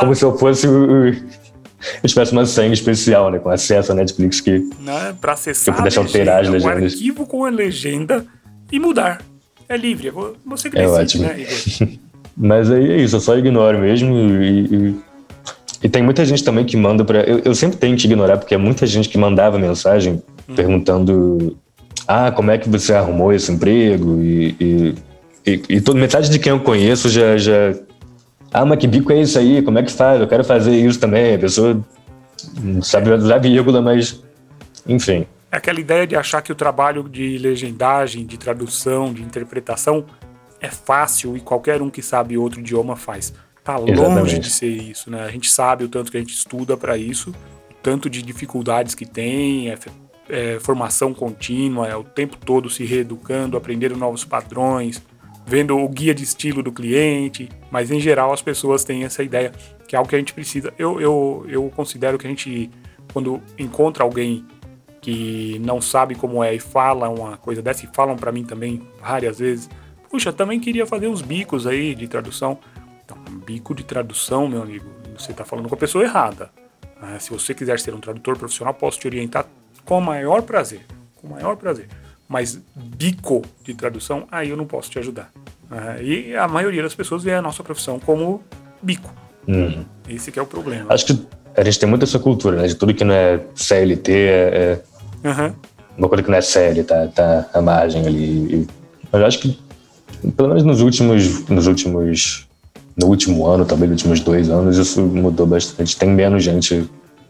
[0.00, 1.14] Como se eu fosse o,
[2.02, 3.38] eu tivesse uma senha especial, né?
[3.38, 4.68] Com acesso à Netflix que.
[4.80, 5.74] Não, é pra acessar.
[5.74, 6.92] Que pudesse alterar as legendas.
[6.92, 8.26] Um arquivo com a legenda
[8.70, 9.22] e mudar.
[9.68, 10.12] É livre.
[10.46, 11.24] Você que decide, é ótimo.
[11.24, 11.88] né, Igor?
[12.36, 14.96] Mas aí é isso, eu só ignoro mesmo e, e,
[15.84, 18.54] e tem muita gente também que manda para eu, eu, sempre tenho que ignorar porque
[18.54, 20.54] é muita gente que mandava mensagem hum.
[20.54, 21.56] perguntando
[22.08, 24.94] ah, como é que você arrumou esse emprego e, e,
[25.46, 27.72] e, e metade de quem eu conheço já, já
[28.54, 29.60] ah, mas que bico é isso aí?
[29.62, 30.20] Como é que faz?
[30.20, 31.34] Eu quero fazer isso também.
[31.34, 31.84] A pessoa
[32.82, 34.22] sabe usar vírgula, mas
[34.86, 35.26] enfim.
[35.50, 40.04] Aquela ideia de achar que o trabalho de legendagem, de tradução, de interpretação
[40.60, 43.34] é fácil e qualquer um que sabe outro idioma faz.
[43.64, 44.38] Tá longe Exatamente.
[44.38, 45.24] de ser isso, né?
[45.24, 48.94] A gente sabe o tanto que a gente estuda para isso, o tanto de dificuldades
[48.94, 49.78] que tem, é,
[50.28, 55.02] é, formação contínua, é o tempo todo se reeducando, aprendendo novos padrões,
[55.46, 59.52] vendo o guia de estilo do cliente, mas em geral as pessoas têm essa ideia
[59.86, 60.72] que é algo que a gente precisa.
[60.78, 62.70] Eu, eu, eu considero que a gente,
[63.12, 64.46] quando encontra alguém
[65.00, 68.80] que não sabe como é e fala uma coisa dessa, e falam para mim também
[69.00, 69.68] várias vezes,
[70.14, 72.56] Puxa, também queria fazer uns bicos aí de tradução.
[73.04, 74.86] Então, um bico de tradução, meu amigo,
[75.18, 76.52] você está falando com a pessoa errada.
[77.02, 79.44] Ah, se você quiser ser um tradutor profissional, posso te orientar
[79.84, 80.86] com o maior prazer.
[81.16, 81.88] Com o maior prazer.
[82.28, 85.30] Mas bico de tradução, aí eu não posso te ajudar.
[85.70, 88.42] Ah, e a maioria das pessoas vê a nossa profissão como
[88.82, 89.12] bico.
[89.46, 89.84] Uhum.
[90.08, 90.92] Esse que é o problema.
[90.92, 92.66] Acho que a gente tem muita essa cultura, né?
[92.66, 94.82] De tudo que não é CLT é,
[95.24, 95.54] é uhum.
[95.98, 98.66] uma coisa que não é séria, tá, tá à margem ali.
[99.12, 99.64] Mas acho que
[100.32, 102.48] pelo menos nos últimos, nos últimos,
[102.96, 105.96] no último ano, talvez nos últimos dois anos, isso mudou bastante.
[105.96, 106.74] Tem menos gente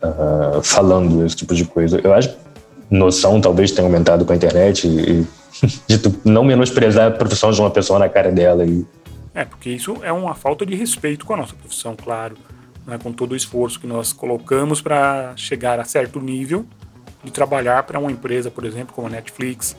[0.03, 2.01] uh, falando esse tipo de coisa.
[2.03, 2.35] Eu acho,
[2.91, 5.27] noção talvez tenha aumentado com a internet e,
[5.89, 8.65] de não menosprezar a profissão de uma pessoa na cara dela.
[8.65, 8.85] E...
[9.35, 12.37] É, porque isso é uma falta de respeito com a nossa profissão, claro.
[12.87, 16.67] Né, com todo o esforço que nós colocamos para chegar a certo nível
[17.23, 19.75] de trabalhar para uma empresa, por exemplo, como a Netflix.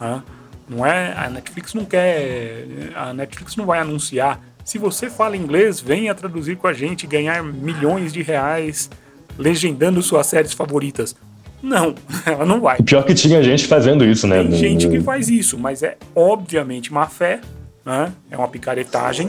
[0.00, 0.22] Né?
[0.66, 4.40] Não é a Netflix não quer, a Netflix não vai anunciar.
[4.64, 8.90] Se você fala inglês, venha traduzir com a gente, ganhar milhões de reais
[9.38, 11.14] legendando suas séries favoritas.
[11.62, 11.94] Não,
[12.24, 12.80] ela não vai.
[12.82, 14.42] Pior que tinha gente fazendo isso, né?
[14.42, 17.40] Tem gente que faz isso, mas é obviamente má fé,
[17.84, 18.12] né?
[18.30, 19.28] É uma picaretagem.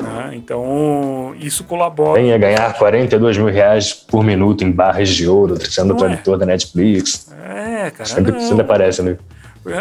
[0.00, 0.32] Né?
[0.34, 2.20] Então, isso colabora.
[2.20, 6.38] Venha ganhar 42 mil reais por minuto em barras de ouro, sendo tradutor é.
[6.38, 7.30] da Netflix.
[7.44, 8.08] É, cara.
[8.08, 8.40] Sempre, não.
[8.40, 9.18] sempre aparece, né?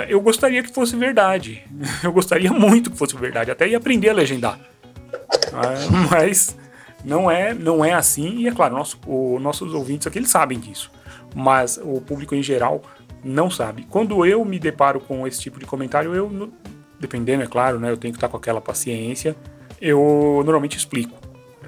[0.10, 1.63] Eu gostaria que fosse verdade.
[2.03, 3.49] Eu gostaria muito que fosse verdade.
[3.49, 4.60] Até ia aprender a legendar.
[5.01, 6.58] É, mas
[7.05, 8.39] não é, não é assim.
[8.39, 10.91] E é claro, nosso, o, nossos ouvintes aqui eles sabem disso
[11.35, 12.81] mas o público em geral
[13.23, 13.85] não sabe.
[13.89, 16.51] Quando eu me deparo com esse tipo de comentário, eu,
[16.99, 19.35] dependendo, é claro, né, eu tenho que estar com aquela paciência,
[19.81, 21.17] eu normalmente explico.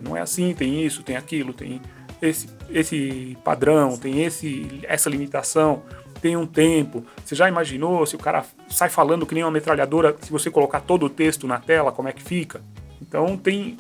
[0.02, 1.80] Não é assim, tem isso, tem aquilo, tem
[2.22, 5.84] esse, esse padrão, tem esse, essa limitação,
[6.22, 7.04] tem um tempo.
[7.24, 10.80] Você já imaginou se o cara sai falando que nem uma metralhadora, se você colocar
[10.82, 12.62] todo o texto na tela, como é que fica?
[13.02, 13.78] Então tem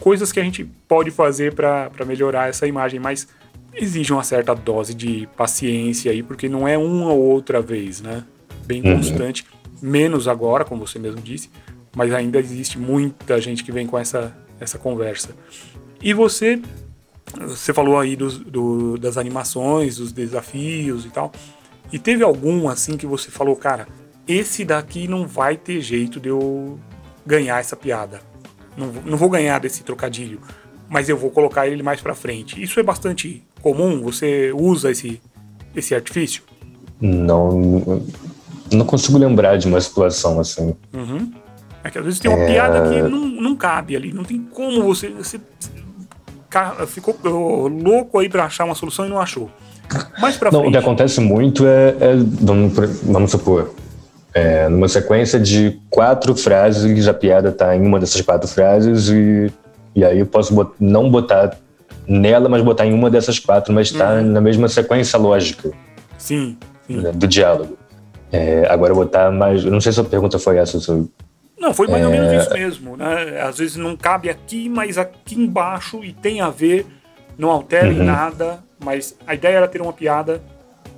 [0.00, 3.28] coisas que a gente pode fazer para melhorar essa imagem, mas
[3.74, 8.24] exige uma certa dose de paciência aí, porque não é uma ou outra vez, né?
[8.66, 8.96] Bem uhum.
[8.96, 9.44] constante.
[9.80, 11.50] Menos agora, como você mesmo disse,
[11.94, 15.30] mas ainda existe muita gente que vem com essa, essa conversa.
[16.02, 16.60] E você,
[17.38, 21.32] você falou aí dos, do, das animações, dos desafios e tal.
[21.92, 23.88] E teve algum assim que você falou, cara,
[24.28, 26.78] esse daqui não vai ter jeito de eu
[27.26, 28.20] ganhar essa piada.
[28.76, 30.40] Não, não vou ganhar desse trocadilho,
[30.88, 32.62] mas eu vou colocar ele mais para frente.
[32.62, 34.02] Isso é bastante comum?
[34.02, 35.20] Você usa esse,
[35.74, 36.42] esse artifício?
[37.00, 38.02] Não,
[38.72, 40.74] não consigo lembrar de uma situação assim.
[40.92, 41.32] Uhum.
[41.82, 42.52] É que às vezes tem uma é...
[42.52, 45.40] piada que não, não cabe ali, não tem como você, você
[46.86, 47.16] ficou
[47.68, 49.50] louco aí para achar uma solução e não achou.
[50.20, 50.68] Mais pra não, frente.
[50.68, 53.74] O que acontece muito é, é vamos, vamos supor,
[54.32, 59.52] é, numa sequência de quatro frases, a piada tá em uma dessas quatro frases e,
[59.94, 61.56] e aí eu posso bot não botar
[62.06, 64.22] nela, mas botar em uma dessas quatro, mas está uhum.
[64.22, 65.70] na mesma sequência lógica.
[66.18, 66.56] Sim.
[66.86, 66.96] sim.
[66.96, 67.78] Né, do diálogo.
[68.32, 69.64] É, agora botar mais.
[69.64, 70.78] Eu não sei se a pergunta foi essa.
[70.80, 71.08] Se
[71.60, 72.06] não, foi mais é...
[72.06, 72.96] ou menos isso mesmo.
[72.96, 73.40] Né?
[73.42, 76.86] Às vezes não cabe aqui, mas aqui embaixo e tem a ver,
[77.36, 77.92] não altera uhum.
[77.92, 80.40] em nada, mas a ideia era ter uma piada,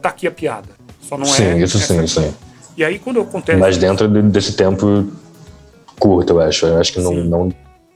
[0.01, 0.69] tá aqui a piada.
[1.01, 1.59] Só não sim, é.
[1.59, 2.33] Isso sim, isso sim.
[2.77, 3.59] E aí quando acontece.
[3.59, 5.09] Mas dentro desse tempo
[5.99, 6.67] curto, eu acho.
[6.67, 7.53] Eu acho que não, não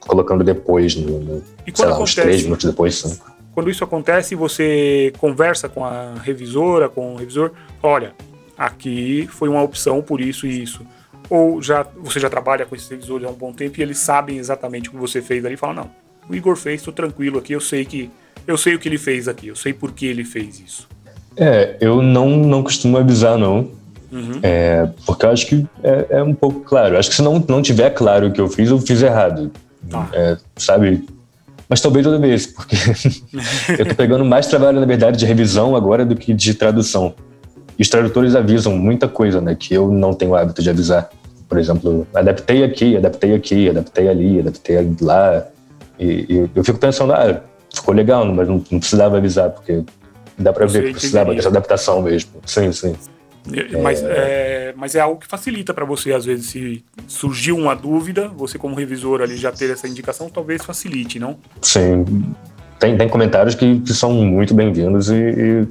[0.07, 3.31] colocando depois, no, no e sei lá, acontece, uns três minutos depois, cinco.
[3.53, 8.13] Quando isso acontece, você conversa com a revisora, com o revisor, olha,
[8.57, 10.85] aqui foi uma opção por isso e isso.
[11.29, 14.37] Ou já você já trabalha com esses revisores há um bom tempo e eles sabem
[14.37, 15.91] exatamente o que você fez ali e falam, não,
[16.29, 18.09] o Igor fez, tô tranquilo aqui, eu sei que
[18.45, 20.87] eu sei o que ele fez aqui, eu sei por que ele fez isso.
[21.35, 23.71] É, eu não, não costumo avisar, não.
[24.11, 24.39] Uhum.
[24.41, 26.97] É, porque eu acho que é, é, um pouco claro.
[26.97, 29.51] Acho que se não, não tiver claro o que eu fiz, eu fiz errado.
[29.89, 30.09] Tá.
[30.13, 31.05] É, sabe?
[31.69, 32.75] Mas talvez eu devesse, porque
[33.77, 37.13] eu tô pegando mais trabalho, na verdade, de revisão agora do que de tradução.
[37.77, 39.55] E os tradutores avisam muita coisa, né?
[39.55, 41.09] Que eu não tenho o hábito de avisar.
[41.47, 45.45] Por exemplo, adaptei aqui, adaptei aqui, adaptei ali, adaptei lá.
[45.99, 47.41] E, e eu fico pensando, ah,
[47.73, 49.83] ficou legal, mas não, não precisava avisar, porque
[50.37, 52.31] dá para ver que precisava dessa adaptação mesmo.
[52.45, 52.95] Sim, sim.
[53.81, 57.75] Mas é, é, mas é algo que facilita para você, às vezes, se surgiu uma
[57.75, 61.37] dúvida, você como revisor ali já ter essa indicação, talvez facilite, não?
[61.61, 62.05] Sim.
[62.79, 65.67] Tem, tem comentários que, que são muito bem-vindos e, e,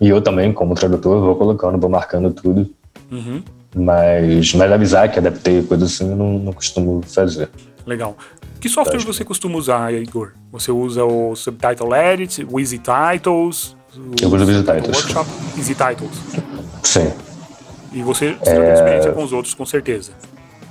[0.00, 2.70] e, eu também, como tradutor, vou colocando, vou marcando tudo.
[3.10, 3.42] Uhum.
[3.74, 7.48] Mas, mas avisar que adaptei, coisa assim, eu não, não costumo fazer.
[7.84, 8.16] Legal.
[8.60, 10.32] Que software você costuma usar, Igor?
[10.52, 13.76] Você usa o Subtitle Edit, o Easy Titles?
[14.22, 14.96] Eu uso o Easy Titles.
[14.96, 16.53] Workshop Easy Titles.
[16.94, 17.12] Sim.
[17.92, 18.72] E você, é...
[18.72, 20.12] experiência com os outros, com certeza.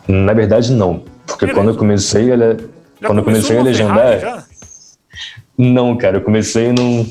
[0.07, 1.03] Na verdade, não.
[1.25, 1.59] Porque Beleza.
[1.59, 2.57] quando eu comecei, ela,
[3.05, 4.45] quando eu comecei a legendar.
[5.57, 7.05] Não, cara, eu comecei num.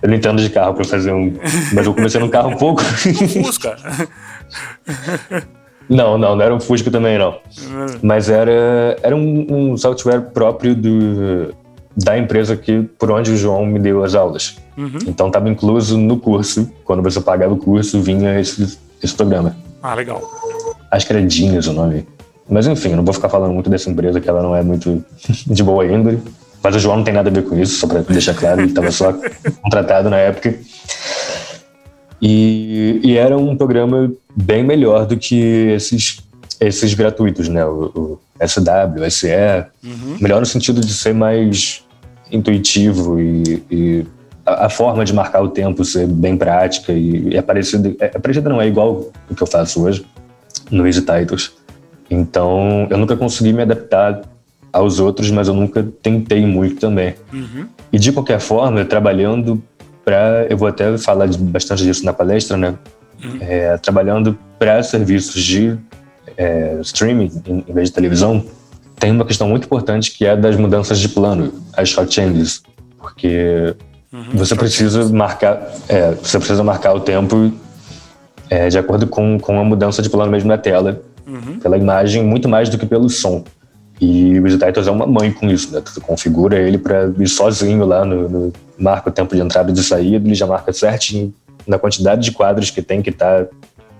[0.00, 1.36] Eu não entendo de carro pra fazer um.
[1.72, 2.80] Mas eu comecei num carro um pouco.
[3.06, 3.76] Um Fusca.
[5.90, 7.40] Não, não, não era um Fusca também, não.
[7.62, 7.86] Hum.
[8.02, 11.54] Mas era, era um, um software próprio do,
[11.96, 14.58] da empresa que, por onde o João me deu as aulas.
[14.78, 14.98] Uhum.
[15.08, 19.56] Então estava incluso no curso, quando você pagava o curso, vinha esse, esse programa.
[19.82, 20.22] Ah, legal.
[20.88, 22.06] Acho que era Genius o nome.
[22.48, 25.04] Mas enfim, não vou ficar falando muito dessa empresa, que ela não é muito
[25.46, 26.22] de boa índole.
[26.62, 28.68] Mas o João não tem nada a ver com isso, só para deixar claro, ele
[28.68, 29.12] estava só
[29.62, 30.54] contratado na época.
[32.20, 35.36] E, e, era um programa bem melhor do que
[35.70, 36.20] esses,
[36.60, 37.64] esses gratuitos, né?
[37.64, 39.28] O, o SW, o SE.
[39.84, 40.16] Uhum.
[40.20, 41.84] Melhor no sentido de ser mais
[42.32, 44.06] intuitivo e, e
[44.48, 47.94] a, a, forma de marcar o tempo ser bem prática e, e é parecido.
[48.00, 50.04] É, é não, é igual o que eu faço hoje
[50.70, 51.52] no Easy Titles.
[52.10, 54.22] Então, eu nunca consegui me adaptar
[54.72, 57.14] aos outros, mas eu nunca tentei muito também.
[57.32, 57.66] Uhum.
[57.92, 59.62] E de qualquer forma, trabalhando
[60.04, 60.46] para.
[60.48, 62.74] Eu vou até falar bastante disso na palestra, né?
[63.22, 63.38] Uhum.
[63.40, 65.76] É, trabalhando para serviços de
[66.36, 68.44] é, streaming em, em, vez de televisão,
[68.98, 72.62] tem uma questão muito importante que é das mudanças de plano, as short changes.
[72.96, 73.74] Porque
[74.12, 74.24] uhum.
[74.34, 75.72] você precisa marcar.
[75.88, 77.52] É, você precisa marcar o tempo
[78.50, 81.58] é, de acordo com, com a mudança de plano mesmo na tela, uhum.
[81.58, 83.44] pela imagem, muito mais do que pelo som.
[84.00, 85.80] E o Titles é uma mãe com isso, né?
[85.80, 89.74] Tu configura ele para ir sozinho lá no, no, marca o tempo de entrada e
[89.74, 91.34] de saída, ele já marca certinho
[91.66, 93.50] na quantidade de quadros que tem que estar tá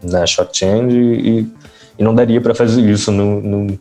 [0.03, 1.53] na shot change e,
[1.99, 3.79] e não daria para fazer isso no, no,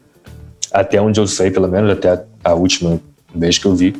[0.73, 2.99] até onde eu sei, pelo menos até a, a última
[3.33, 3.95] vez que eu vi,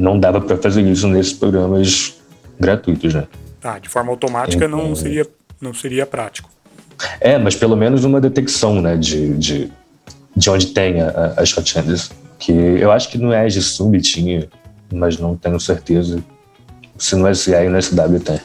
[0.00, 2.20] não dava para fazer isso nesses programas
[2.58, 3.26] gratuitos, né?
[3.62, 5.26] Ah, de forma automática então, não seria
[5.60, 6.48] não seria prático.
[7.20, 9.70] É, mas pelo menos uma detecção, né, de, de
[10.34, 11.74] de onde tem a, a, as Hot
[12.38, 14.48] Que eu acho que no Edge Sub tinha,
[14.92, 16.22] mas não tenho certeza
[16.96, 18.40] se no SA e no SW tem.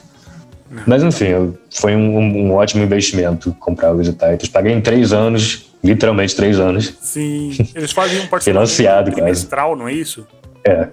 [0.70, 0.84] Não.
[0.88, 4.50] Mas enfim, foi um, um, ótimo investimento comprar os Titans.
[4.50, 6.98] Paguei em três anos, literalmente três anos.
[7.02, 10.26] Sim, eles fazem um parcelamento Financiado, trimestral, não é isso?
[10.66, 10.90] É.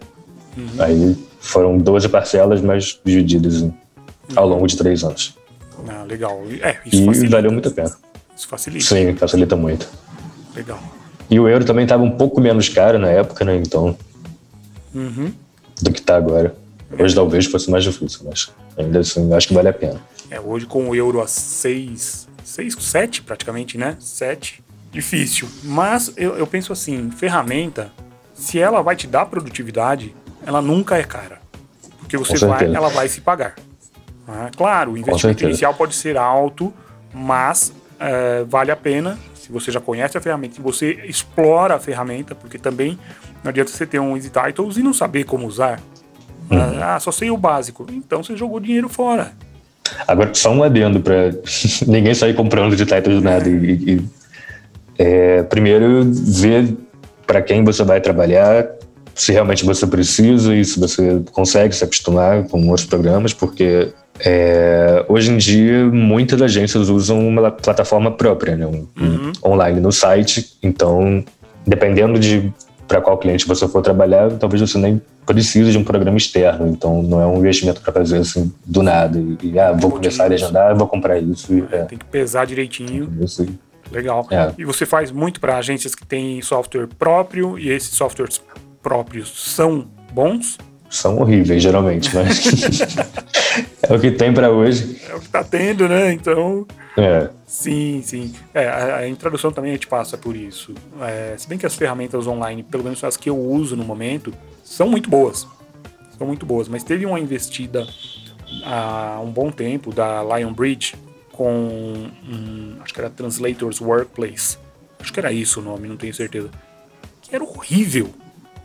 [0.57, 0.69] Uhum.
[0.79, 3.73] Aí foram 12 parcelas, mas divididas uhum.
[4.37, 5.37] ao longo de três anos.
[5.89, 6.43] Ah, legal.
[6.61, 7.37] É, isso e facilita.
[7.37, 7.93] valeu muito a pena.
[8.37, 8.85] Isso facilita.
[8.85, 9.89] Sim, facilita muito.
[10.55, 10.81] Legal.
[11.31, 13.57] E o euro também estava um pouco menos caro na época, né?
[13.57, 13.97] Então.
[14.95, 15.33] Uhum.
[15.81, 16.55] Do que está agora.
[16.99, 20.01] Hoje talvez fosse mais difícil, mas ainda assim acho que vale a pena.
[20.31, 23.97] É, hoje com o euro a 6, 6, 7 praticamente, né?
[23.99, 24.63] 7.
[24.91, 25.49] Difícil.
[25.65, 27.91] Mas eu, eu penso assim, ferramenta,
[28.35, 30.15] se ela vai te dar produtividade,
[30.47, 31.41] ela nunca é cara.
[31.99, 33.55] Porque você vai, ela vai se pagar.
[34.29, 36.73] Ah, claro, o investimento inicial pode ser alto,
[37.13, 41.81] mas é, vale a pena se você já conhece a ferramenta, se você explora a
[41.81, 42.97] ferramenta, porque também
[43.43, 45.81] não adianta você ter um Easy Titles e não saber como usar.
[46.49, 46.83] Uhum.
[46.83, 47.87] Ah, só sei o básico.
[47.91, 49.33] Então você jogou dinheiro fora.
[50.07, 51.31] Agora, só um adendo para
[51.87, 53.49] ninguém sair comprando de Titles nada.
[53.49, 54.05] E, e
[54.99, 56.77] é, primeiro, ver
[57.27, 58.67] para quem você vai trabalhar,
[59.15, 65.05] se realmente você precisa e se você consegue se acostumar com outros programas, porque é,
[65.09, 68.67] hoje em dia, muitas agências usam uma plataforma própria, né?
[68.67, 69.33] Um, uhum.
[69.45, 70.57] online no site.
[70.63, 71.25] Então,
[71.67, 72.53] dependendo de
[72.87, 76.69] para qual cliente você for trabalhar, talvez você nem precise de um programa externo.
[76.69, 79.19] Então, não é um investimento para fazer assim do nada.
[79.43, 81.53] E, ah, vou começar a legendar, vou comprar isso.
[81.53, 81.85] E, é.
[81.85, 83.09] Tem que pesar direitinho.
[83.91, 84.27] Legal.
[84.31, 84.53] É.
[84.59, 88.41] E você faz muito para agências que têm software próprio e esses softwares
[88.83, 90.59] próprios são bons?
[90.91, 92.43] São horríveis, geralmente, mas
[93.89, 95.01] é o que tem para hoje.
[95.09, 96.13] É o que tá tendo, né?
[96.13, 96.67] Então.
[96.99, 97.31] É.
[97.47, 98.35] Sim, sim.
[98.53, 100.75] É, a, a introdução também a gente passa por isso.
[101.01, 104.35] É, se bem que as ferramentas online, pelo menos as que eu uso no momento,
[104.63, 105.47] são muito boas.
[106.19, 106.69] São muito boas.
[106.69, 107.87] Mas teve uma investida
[108.65, 110.95] há um bom tempo da Lionbridge
[111.33, 112.11] com.
[112.29, 114.59] Um, acho que era Translators Workplace.
[115.01, 116.51] Acho que era isso o nome, não tenho certeza.
[117.23, 118.11] Que era horrível.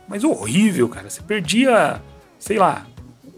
[0.08, 1.10] Mas horrível, cara.
[1.10, 2.00] Você perdia
[2.38, 2.86] sei lá,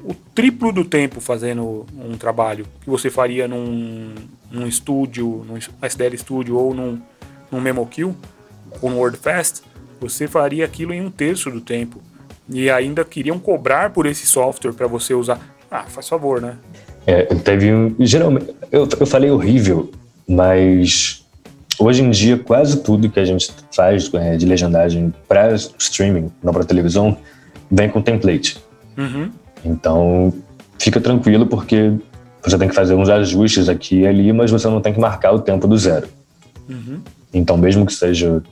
[0.04, 4.14] o triplo do tempo fazendo um trabalho que você faria num,
[4.50, 7.00] num estúdio, num SDL Studio ou num,
[7.50, 8.14] num MemoQ
[8.80, 9.62] ou no WordFest,
[10.00, 12.00] você faria aquilo em um terço do tempo.
[12.48, 15.40] E ainda queriam cobrar por esse software para você usar.
[15.70, 16.56] Ah, faz favor, né?
[17.06, 17.94] É, teve um.
[18.00, 19.90] Geralmente, eu, eu falei horrível,
[20.26, 21.19] mas
[21.78, 26.52] hoje em dia quase tudo que a gente faz é, de legendagem para streaming, não
[26.52, 27.16] para televisão,
[27.70, 28.58] vem com template.
[28.96, 29.30] Uhum.
[29.64, 30.32] Então,
[30.78, 31.92] fica tranquilo porque
[32.42, 35.32] você tem que fazer uns ajustes aqui e ali, mas você não tem que marcar
[35.32, 36.08] o tempo do zero.
[36.68, 37.00] Uhum.
[37.32, 38.42] Então, mesmo que seja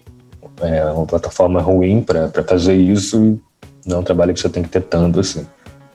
[0.60, 3.40] é, uma plataforma ruim para fazer isso,
[3.86, 5.46] não é um trabalho que você tem que ter tanto assim.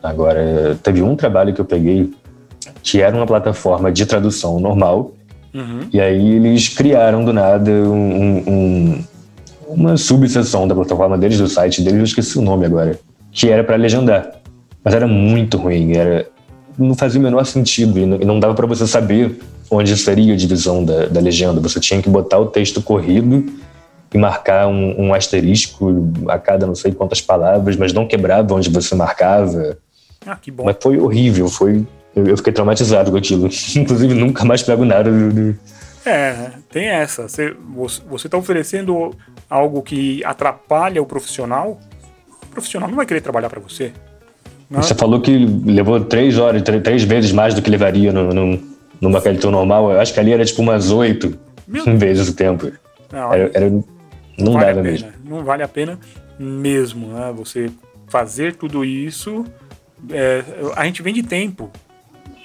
[0.01, 2.11] Agora, teve um trabalho que eu peguei
[2.81, 5.13] que era uma plataforma de tradução normal,
[5.53, 5.87] uhum.
[5.91, 9.03] e aí eles criaram do nada um, um,
[9.67, 12.99] uma subseção da plataforma deles, do site deles, eu esqueci o nome agora
[13.33, 14.31] que era para legendar.
[14.83, 16.27] Mas era muito ruim, era
[16.77, 19.39] não fazia o menor sentido e não, e não dava para você saber
[19.69, 21.61] onde seria a divisão da, da, legenda.
[21.61, 23.45] Você tinha que botar o texto corrido
[24.13, 28.69] e marcar um, um, asterisco a cada não sei quantas palavras, mas não quebrava onde
[28.69, 29.77] você marcava.
[30.25, 30.63] Ah, que bom.
[30.65, 33.47] Mas foi horrível, foi eu, eu, fiquei traumatizado com aquilo.
[33.75, 35.09] Inclusive, nunca mais pego nada.
[36.05, 37.27] É, tem essa.
[37.27, 37.55] Você,
[38.09, 39.15] você tá oferecendo
[39.49, 41.79] algo que atrapalha o profissional,
[42.43, 43.93] o profissional não vai querer trabalhar para você.
[44.69, 44.81] Não?
[44.81, 48.59] Você falou que levou três horas, três vezes mais do que levaria no, no,
[48.99, 49.91] numa Caliton normal.
[49.91, 51.37] Eu acho que ali era tipo umas oito
[51.97, 52.71] vezes o tempo.
[53.11, 53.83] Não, era, era, não,
[54.37, 55.09] não vale dava mesmo.
[55.23, 55.99] Não vale a pena
[56.39, 57.31] mesmo, né?
[57.35, 57.69] Você
[58.07, 59.45] fazer tudo isso.
[60.09, 60.43] É,
[60.75, 61.71] a gente vende tempo.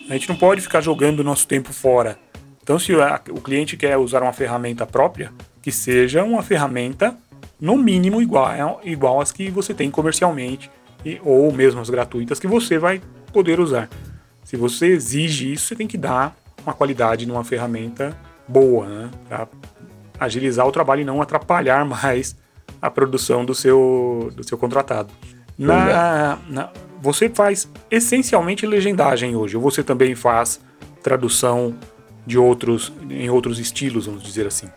[0.09, 2.19] A gente não pode ficar jogando o nosso tempo fora.
[2.63, 7.17] Então, se o cliente quer usar uma ferramenta própria, que seja uma ferramenta
[7.61, 10.71] no mínimo igual, igual às que você tem comercialmente,
[11.05, 13.01] e, ou mesmo as gratuitas que você vai
[13.33, 13.89] poder usar.
[14.45, 18.17] Se você exige isso, você tem que dar uma qualidade numa ferramenta
[18.47, 19.11] boa, né?
[19.29, 19.49] Para
[20.19, 22.35] agilizar o trabalho e não atrapalhar mais
[22.81, 25.13] a produção do seu, do seu contratado.
[25.59, 26.71] Na, na,
[27.03, 30.61] você faz essencialmente legendagem hoje, ou você também faz
[31.03, 31.75] tradução
[32.27, 34.69] de outros em outros estilos, vamos dizer assim?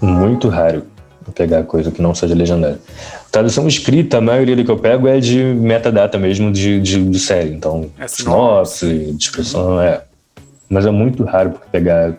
[0.00, 0.84] Muito raro
[1.34, 2.78] pegar coisa que não seja legendada.
[3.32, 7.18] Tradução escrita, a maioria do que eu pego é de metadata mesmo de, de, de
[7.18, 7.50] série.
[7.50, 10.02] Então, é sinopse, descrição, é.
[10.68, 12.14] Mas é muito raro pegar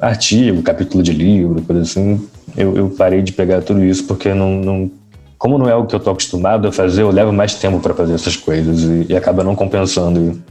[0.00, 2.28] artigo, capítulo de livro, coisa assim.
[2.56, 4.90] Eu, eu parei de pegar tudo isso porque não, não
[5.38, 7.94] como não é o que eu tô acostumado a fazer, eu levo mais tempo para
[7.94, 10.42] fazer essas coisas e, e, acaba não compensando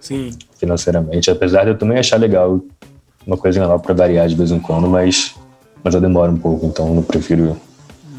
[0.00, 0.30] Sim.
[0.58, 1.30] financeiramente.
[1.30, 2.60] Apesar de eu também achar legal
[3.24, 5.36] uma coisinha nova para variar de vez em quando, mas,
[5.82, 7.56] mas eu demoro um pouco, então eu prefiro.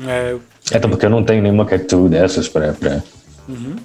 [0.08, 0.38] É,
[0.72, 2.72] é Até porque eu não tenho nenhuma cat dessas para.
[2.72, 3.04] Pra...
[3.50, 3.76] Uhum.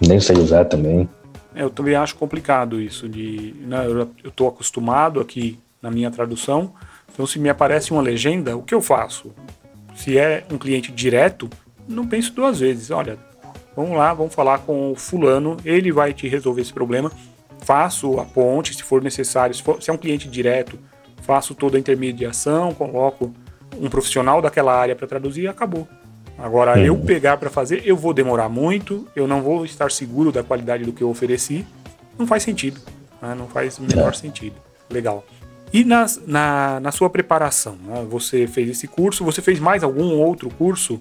[0.00, 1.06] Nem sei usar também.
[1.54, 3.54] É, eu também acho complicado isso de.
[3.60, 6.72] Né, eu estou acostumado aqui na minha tradução.
[7.12, 9.32] Então, se me aparece uma legenda, o que eu faço?
[9.94, 11.48] Se é um cliente direto,
[11.88, 12.90] não penso duas vezes.
[12.90, 13.18] Olha,
[13.74, 17.10] vamos lá, vamos falar com o fulano, ele vai te resolver esse problema.
[17.60, 19.54] Faço a ponte, se for necessário.
[19.54, 20.78] Se, for, se é um cliente direto,
[21.22, 23.32] faço toda a intermediação, coloco
[23.80, 25.86] um profissional daquela área para traduzir e acabou.
[26.38, 30.42] Agora, eu pegar para fazer, eu vou demorar muito, eu não vou estar seguro da
[30.42, 31.66] qualidade do que eu ofereci.
[32.18, 32.80] Não faz sentido.
[33.22, 33.34] Né?
[33.34, 34.12] Não faz o menor é.
[34.12, 34.56] sentido.
[34.90, 35.24] Legal.
[35.72, 38.06] E nas, na, na sua preparação, né?
[38.08, 40.98] você fez esse curso, você fez mais algum outro curso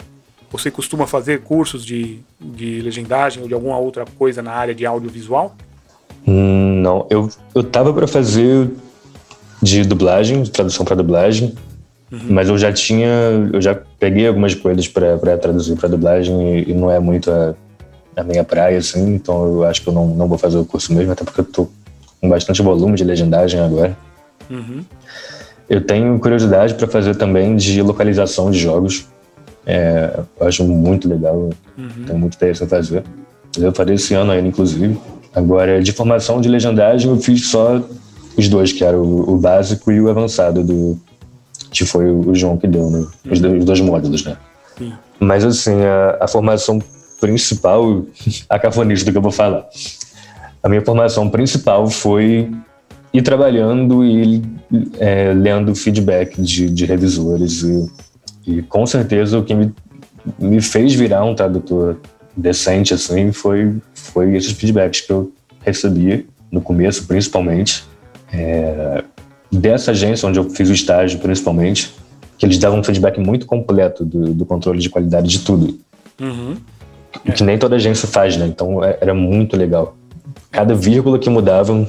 [0.51, 4.85] você costuma fazer cursos de, de legendagem ou de alguma outra coisa na área de
[4.85, 5.55] audiovisual?
[6.27, 8.69] Hum, não, eu, eu tava para fazer
[9.61, 11.55] de dublagem, de tradução para dublagem,
[12.11, 12.19] uhum.
[12.29, 13.07] mas eu já tinha,
[13.51, 17.55] eu já peguei algumas coisas para traduzir para dublagem e, e, não é muito a,
[18.15, 20.93] a, minha praia, assim, então eu acho que eu não, não vou fazer o curso
[20.93, 21.69] mesmo, até porque eu tô
[22.21, 23.97] com bastante volume de legendagem agora.
[24.49, 24.83] Uhum.
[25.69, 29.07] Eu tenho curiosidade para fazer também de localização de jogos.
[29.65, 32.05] É, acho muito legal, uhum.
[32.05, 33.03] tenho muito interesse em fazer.
[33.57, 34.97] Eu farei esse ano ainda, inclusive.
[35.33, 37.81] Agora, de formação de legendagem, eu fiz só
[38.37, 40.99] os dois, que era o, o básico e o avançado, do,
[41.71, 42.99] que foi o, João que deu, né?
[42.99, 43.31] Uhum.
[43.31, 44.37] Os, dois, os, dois módulos, né?
[44.77, 44.93] Sim.
[45.19, 46.81] Mas, assim, a, a formação
[47.19, 48.03] principal,
[48.49, 49.65] a cafonista do que eu vou falar.
[50.61, 52.51] A minha formação principal foi
[53.13, 54.41] ir trabalhando e
[54.99, 57.89] é, lendo feedback de, de revisores e
[58.45, 59.73] e com certeza o que me,
[60.37, 61.97] me fez virar um tradutor
[62.35, 65.31] decente assim foi foi esses feedbacks que eu
[65.61, 67.83] recebi no começo principalmente.
[68.31, 69.03] É,
[69.51, 71.95] dessa agência onde eu fiz o estágio principalmente
[72.37, 75.79] que eles davam um feedback muito completo do, do controle de qualidade de tudo.
[76.19, 76.55] Uhum.
[77.35, 78.45] que nem toda agência faz né?
[78.47, 79.95] Então é, era muito legal.
[80.51, 81.87] Cada vírgula que mudava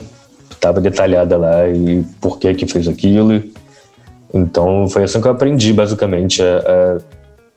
[0.51, 3.43] estava detalhada lá e por que que fez aquilo
[4.33, 6.99] então foi assim que eu aprendi basicamente a, a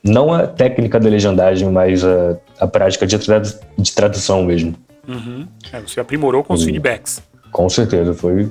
[0.04, 4.76] não a técnica da legendagem, mas a, a prática de, tradu de tradução mesmo.
[5.08, 5.48] Uhum.
[5.74, 7.22] É, você aprimorou com os feedbacks.
[7.52, 8.50] Com certeza, foi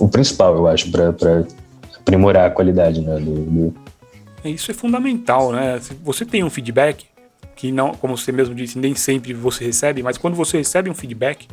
[0.00, 1.44] o principal, eu acho, para
[1.96, 3.74] aprimorar a qualidade né, do, do...
[4.42, 5.78] É, isso é fundamental, né?
[5.80, 7.06] Se você tem um feedback,
[7.54, 10.94] que não, como você mesmo disse, nem sempre você recebe, mas quando você recebe um
[10.94, 11.48] feedback,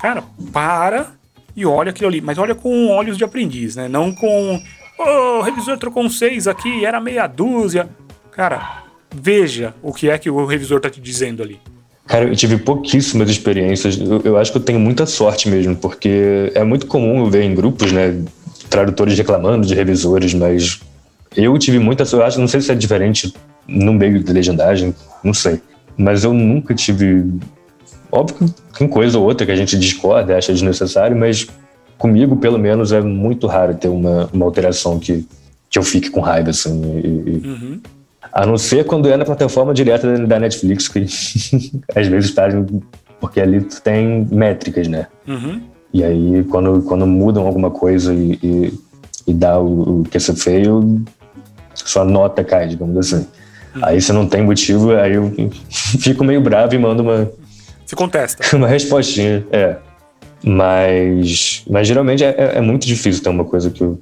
[0.00, 0.22] cara,
[0.52, 1.12] para
[1.56, 3.88] e olha aquilo ali, mas olha com olhos de aprendiz, né?
[3.88, 4.60] Não com
[4.98, 7.88] oh, o revisor trocou um 6 aqui, era meia dúzia.
[8.30, 8.84] Cara,
[9.14, 11.60] veja o que é que o revisor tá te dizendo ali.
[12.06, 13.98] Cara, eu tive pouquíssimas experiências.
[13.98, 17.44] Eu, eu, acho que eu tenho muita sorte mesmo, porque é muito comum eu ver
[17.44, 18.22] em grupos, né,
[18.68, 20.80] tradutores reclamando de revisores, mas
[21.34, 22.22] eu tive muita sorte.
[22.22, 23.32] Eu acho, não sei se é diferente
[23.66, 25.60] no meio de legendagem, não sei.
[25.96, 27.24] Mas eu nunca tive.
[28.12, 31.48] Óbvio que tem coisa ou outra que a gente discorda, acha desnecessário, mas
[31.98, 35.26] comigo, pelo menos, é muito raro ter uma, uma alteração que,
[35.70, 37.00] que eu fique com raiva, assim.
[37.02, 37.80] E, uhum.
[38.32, 41.00] A não ser quando é na plataforma direta da Netflix, que
[41.94, 42.66] às vezes fazem.
[43.20, 45.06] Porque ali tu tem métricas, né?
[45.26, 45.60] Uhum.
[45.92, 48.78] E aí, quando, quando mudam alguma coisa e, e,
[49.28, 51.02] e dá o, o que ser feio,
[51.74, 53.26] sua nota cai, digamos assim.
[53.82, 55.32] Aí se não tem motivo, aí eu
[55.70, 57.30] fico meio bravo e mando uma.
[57.86, 58.44] Se contesta.
[58.56, 59.76] Uma respostinha, é.
[60.44, 63.98] Mas, mas geralmente é, é, muito difícil ter uma coisa que eu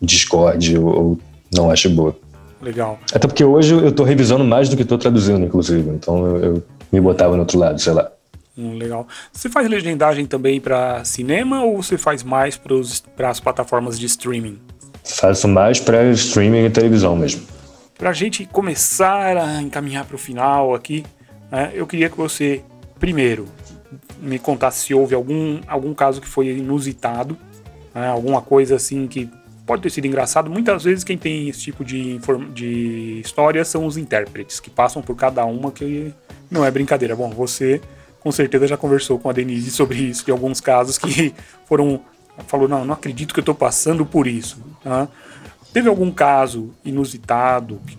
[0.00, 1.18] discorde ou, ou
[1.54, 2.16] não ache boa.
[2.62, 2.98] Legal.
[3.12, 5.90] Até porque hoje eu estou revisando mais do que estou traduzindo, inclusive.
[5.90, 8.10] Então eu, eu, me botava no outro lado, sei lá.
[8.56, 9.06] Hum, legal.
[9.30, 12.58] Você faz legendagem também para cinema ou você faz mais
[13.16, 14.58] para as plataformas de streaming?
[15.04, 17.42] Faço mais para streaming e televisão mesmo.
[17.98, 21.04] Para a gente começar a encaminhar para o final aqui,
[21.50, 22.62] né, eu queria que você,
[22.98, 23.46] primeiro,
[24.18, 27.36] me contasse se houve algum, algum caso que foi inusitado,
[27.94, 29.30] né, alguma coisa assim que
[29.66, 30.50] pode ter sido engraçado.
[30.50, 32.18] Muitas vezes quem tem esse tipo de,
[32.52, 36.12] de história são os intérpretes, que passam por cada uma que
[36.50, 37.16] não é brincadeira.
[37.16, 37.80] Bom, você
[38.20, 41.34] com certeza já conversou com a Denise sobre isso, de alguns casos que
[41.66, 42.00] foram.
[42.48, 44.58] Falou, não, não acredito que eu estou passando por isso.
[44.82, 45.06] Tá?
[45.72, 47.96] Teve algum caso inusitado que,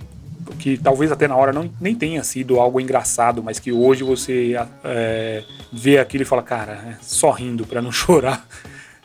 [0.60, 4.56] que, talvez até na hora não, nem tenha sido algo engraçado, mas que hoje você
[4.84, 8.46] é, vê aquilo e fala, cara, é só rindo para não chorar.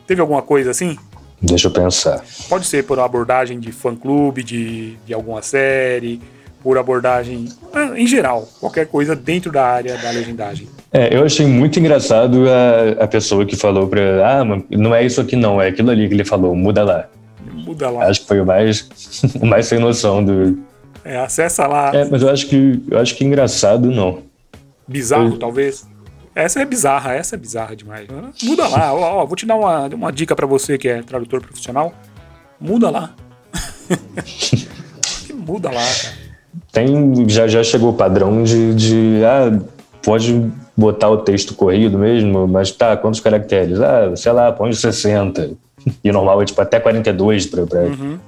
[0.07, 0.97] Teve alguma coisa assim?
[1.41, 2.23] Deixa eu pensar.
[2.49, 6.21] Pode ser por abordagem de fã-clube, de, de alguma série,
[6.63, 10.69] por abordagem é, em geral, qualquer coisa dentro da área da legendagem.
[10.93, 14.41] É, eu achei muito engraçado a, a pessoa que falou pra.
[14.41, 17.09] Ah, não é isso aqui não, é aquilo ali que ele falou, muda lá
[17.71, 18.07] muda lá.
[18.07, 18.89] Acho que foi o mais,
[19.41, 20.59] o mais sem noção do.
[21.05, 21.95] É, acessa lá.
[21.95, 24.23] É, mas eu acho que eu acho que engraçado não.
[24.87, 25.39] Bizarro, eu...
[25.39, 25.89] talvez.
[26.35, 28.07] Essa é bizarra, essa é bizarra demais.
[28.43, 31.41] Muda lá, ó, ó vou te dar uma, uma dica para você que é tradutor
[31.41, 31.93] profissional.
[32.61, 33.15] Muda lá.
[35.35, 36.31] muda lá, cara.
[36.73, 39.61] Tem, já, já chegou o padrão de, de ah,
[40.03, 43.81] pode botar o texto corrido mesmo, mas tá, quantos caracteres?
[43.81, 45.51] Ah, sei lá, põe 60.
[46.05, 48.19] E normal é tipo até 42 para uhum.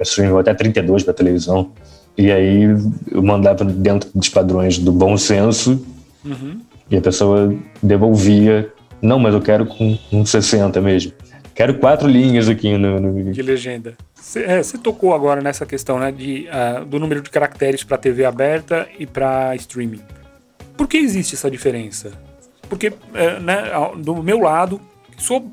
[0.00, 1.70] streaming, até 32 para televisão.
[2.16, 2.62] E aí
[3.10, 5.84] eu mandava dentro dos padrões do bom senso
[6.24, 6.60] uhum.
[6.90, 8.72] e a pessoa devolvia.
[9.00, 11.12] Não, mas eu quero com, com 60 mesmo.
[11.54, 13.00] Quero quatro linhas aqui no.
[13.00, 13.32] no...
[13.32, 13.94] De legenda.
[14.14, 18.24] Você é, tocou agora nessa questão né, de, uh, do número de caracteres para TV
[18.24, 20.00] aberta e para streaming.
[20.76, 22.12] Por que existe essa diferença?
[22.68, 24.80] Porque, uh, né, do meu lado,
[25.18, 25.50] sou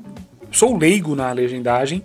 [0.50, 2.02] sou leigo na legendagem,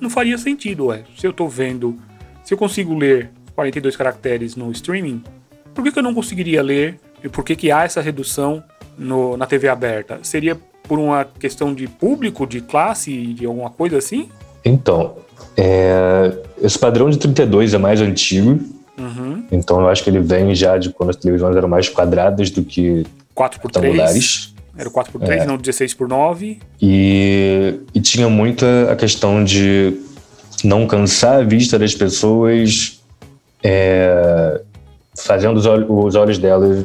[0.00, 1.04] não faria sentido, ué.
[1.16, 1.96] Se eu tô vendo,
[2.44, 5.24] se eu consigo ler 42 caracteres no streaming,
[5.74, 7.00] por que, que eu não conseguiria ler?
[7.24, 8.62] E por que, que há essa redução
[8.96, 10.20] no, na TV aberta?
[10.22, 14.28] Seria por uma questão de público, de classe, de alguma coisa assim?
[14.64, 15.16] Então,
[15.56, 16.32] é,
[16.62, 18.60] esse padrão de 32 é mais antigo.
[18.98, 19.44] Uhum.
[19.50, 22.62] Então eu acho que ele vem já de quando as televisões eram mais quadradas do
[22.62, 23.04] que
[23.34, 24.54] 4 por retangulares.
[24.78, 25.46] Era o 4x3, é.
[25.46, 26.58] não 16x9.
[26.80, 29.98] E, e tinha muita a questão de
[30.62, 32.95] não cansar a vista das pessoas,
[33.62, 34.60] é,
[35.16, 36.84] fazendo os, olhos, os olhos delas,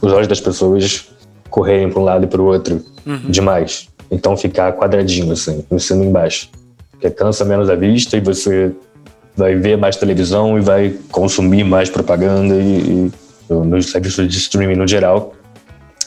[0.00, 1.08] os olhos das pessoas
[1.48, 3.30] correrem para um lado e para o outro uhum.
[3.30, 3.88] demais.
[4.10, 6.50] Então ficar quadradinho assim, em cima embaixo.
[6.90, 8.72] Porque cansa menos a vista e você
[9.36, 13.10] vai ver mais televisão e vai consumir mais propaganda e,
[13.48, 15.34] e nos serviços de streaming no geral.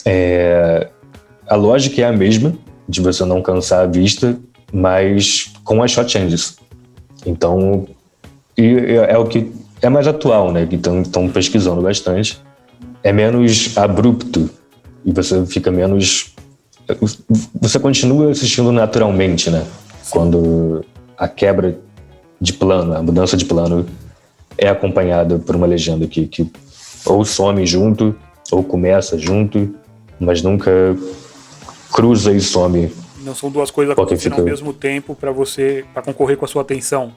[0.05, 0.87] É,
[1.47, 2.53] a lógica é a mesma,
[2.87, 4.37] de você não cansar a vista,
[4.71, 6.57] mas com as shot changes.
[7.25, 7.87] Então,
[8.57, 9.51] e é o que
[9.83, 10.65] é mais atual, né?
[10.65, 12.41] Que estão pesquisando bastante.
[13.03, 14.49] É menos abrupto
[15.05, 16.33] e você fica menos.
[17.61, 19.65] Você continua assistindo naturalmente, né?
[20.09, 20.83] Quando
[21.17, 21.77] a quebra
[22.39, 23.85] de plano, a mudança de plano
[24.57, 26.49] é acompanhada por uma legenda que, que
[27.05, 28.15] ou some junto,
[28.51, 29.75] ou começa junto,
[30.17, 30.71] mas nunca
[31.91, 32.89] cruza e some.
[33.21, 36.61] Não são duas coisas acontecendo ao mesmo tempo para você para concorrer com a sua
[36.61, 37.13] atenção.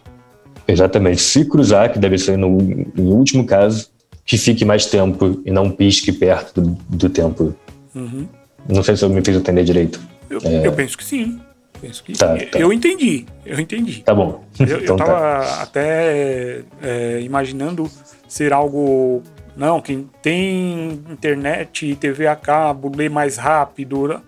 [0.66, 1.20] Exatamente.
[1.20, 3.90] Se cruzar, que deve ser no, no último caso,
[4.24, 7.54] que fique mais tempo e não pisque perto do, do tempo.
[7.94, 8.26] Uhum.
[8.68, 10.00] Não sei se eu me fiz entender direito.
[10.28, 10.66] Eu, é...
[10.66, 11.40] eu penso que sim.
[11.80, 12.58] Penso que tá, tá.
[12.58, 14.02] Eu entendi, eu entendi.
[14.02, 14.44] Tá bom.
[14.58, 15.62] Eu, então eu tava tá.
[15.62, 17.88] até é, imaginando
[18.26, 19.22] ser algo.
[19.54, 24.20] Não, quem tem internet, TV a cabo, lê mais rápido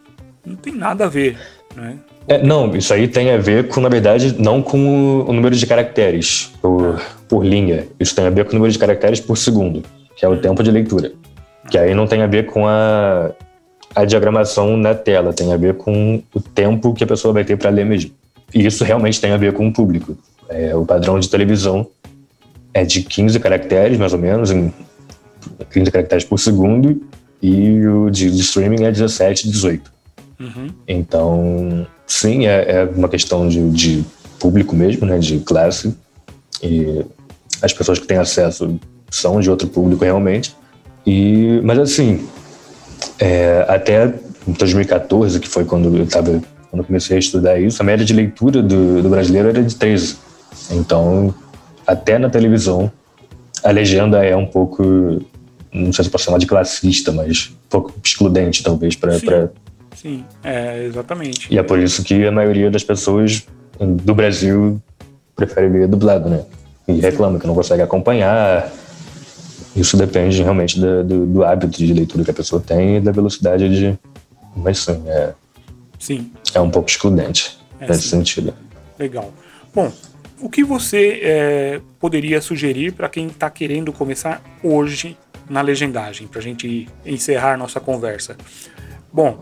[0.49, 1.39] não tem nada a ver,
[1.77, 1.99] né?
[2.27, 5.67] É, não, isso aí tem a ver com, na verdade, não com o número de
[5.67, 7.87] caracteres por, por linha.
[7.99, 9.83] Isso tem a ver com o número de caracteres por segundo,
[10.15, 11.13] que é o tempo de leitura.
[11.71, 13.31] Que aí não tem a ver com a,
[13.95, 17.57] a diagramação na tela, tem a ver com o tempo que a pessoa vai ter
[17.57, 18.11] para ler mesmo.
[18.55, 20.17] E isso realmente tem a ver com o público.
[20.49, 21.87] É, o padrão de televisão
[22.73, 24.73] é de 15 caracteres, mais ou menos, em
[25.73, 27.03] 15 caracteres por segundo,
[27.43, 29.98] e o de, streaming é 17, 18.
[30.41, 30.69] Uhum.
[30.87, 34.05] Então, sim, é, é uma questão de, de,
[34.39, 35.97] público mesmo, né, de classe.
[36.63, 37.05] E
[37.61, 38.79] as pessoas que têm acesso
[39.11, 40.55] são de outro público realmente.
[41.05, 42.27] E, mas assim,
[43.19, 44.15] é, até
[44.47, 48.13] 2014, que foi quando eu tava, quando eu comecei a estudar isso, a média de
[48.13, 50.17] leitura do, do brasileiro era de 13.
[50.71, 51.35] Então,
[51.87, 52.93] até na televisão,
[53.65, 54.83] a legenda é um pouco,
[55.73, 59.51] não sei se posso chamar de classista, mas um pouco excludente, talvez, para.
[60.01, 61.53] Sim, é, exatamente.
[61.53, 63.45] E é por isso que a maioria das pessoas
[63.81, 64.81] do Brasil
[65.35, 66.45] prefere ver dublado, né?
[66.87, 68.71] E reclama que não consegue acompanhar.
[69.75, 73.11] Isso depende realmente do, do, do, hábito de leitura que a pessoa tem e da
[73.11, 73.99] velocidade de.
[74.57, 75.33] Mas sim, é.
[75.99, 76.33] Sim.
[76.55, 78.19] É um pouco excludente é, nesse sim.
[78.19, 78.55] sentido.
[78.97, 79.33] Legal.
[79.75, 79.93] Bom,
[80.41, 85.17] o que você é, poderia sugerir para quem está querendo começar hoje
[85.51, 88.37] na legendagem, para a gente encerrar nossa conversa?
[89.13, 89.39] Bom,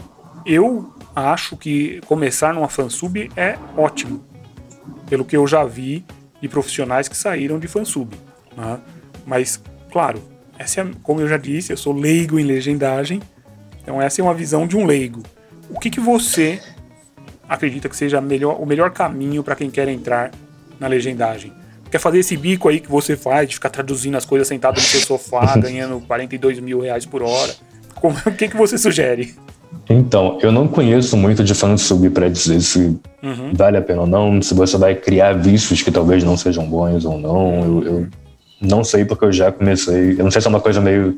[0.46, 4.24] eu acho que começar numa fansub é ótimo,
[5.08, 6.04] pelo que eu já vi
[6.40, 8.16] de profissionais que saíram de fansub.
[8.56, 8.78] Né?
[9.26, 10.22] Mas, claro,
[10.56, 13.20] essa é, como eu já disse, eu sou leigo em legendagem,
[13.82, 15.22] então essa é uma visão de um leigo.
[15.68, 16.60] O que, que você
[17.48, 20.30] acredita que seja melhor, o melhor caminho para quem quer entrar
[20.78, 21.52] na legendagem?
[21.90, 24.80] Quer fazer esse bico aí que você faz, de ficar traduzindo as coisas sentado no
[24.80, 27.54] seu sofá, ganhando 42 mil reais por hora?
[27.96, 29.34] Como, o que, que você sugere?
[29.88, 33.52] Então, eu não conheço muito de fansub para dizer se uhum.
[33.52, 37.04] vale a pena ou não, se você vai criar vícios que talvez não sejam bons
[37.04, 37.60] ou não.
[37.60, 38.06] Eu, eu,
[38.60, 40.12] não sei porque eu já comecei.
[40.12, 41.16] Eu não sei se é uma coisa meio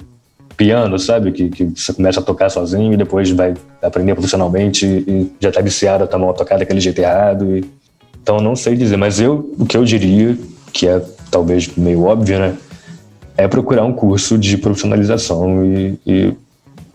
[0.56, 1.32] piano, sabe?
[1.32, 5.60] Que, que você começa a tocar sozinho e depois vai aprender profissionalmente e já tá
[5.60, 7.56] viciado a tá mal tocar daquele jeito errado.
[7.56, 7.64] E...
[8.20, 10.36] Então, eu não sei dizer, mas eu, o que eu diria,
[10.72, 11.00] que é
[11.30, 12.56] talvez meio óbvio, né?
[13.36, 16.34] É procurar um curso de profissionalização e, e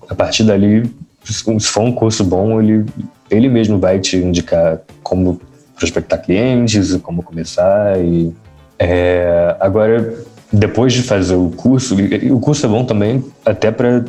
[0.09, 0.83] a partir dali
[1.23, 2.85] se for um curso bom, ele,
[3.29, 5.39] ele mesmo vai te indicar como
[5.75, 7.99] prospectar clientes, como começar.
[7.99, 8.33] E,
[8.77, 10.17] é, agora,
[10.51, 11.95] depois de fazer o curso,
[12.31, 14.05] o curso é bom também até para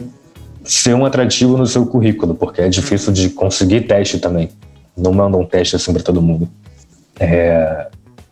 [0.65, 4.51] ser um atrativo no seu currículo, porque é difícil de conseguir teste também.
[4.97, 6.49] Não mandam um teste assim para todo mundo.
[7.21, 7.89] É,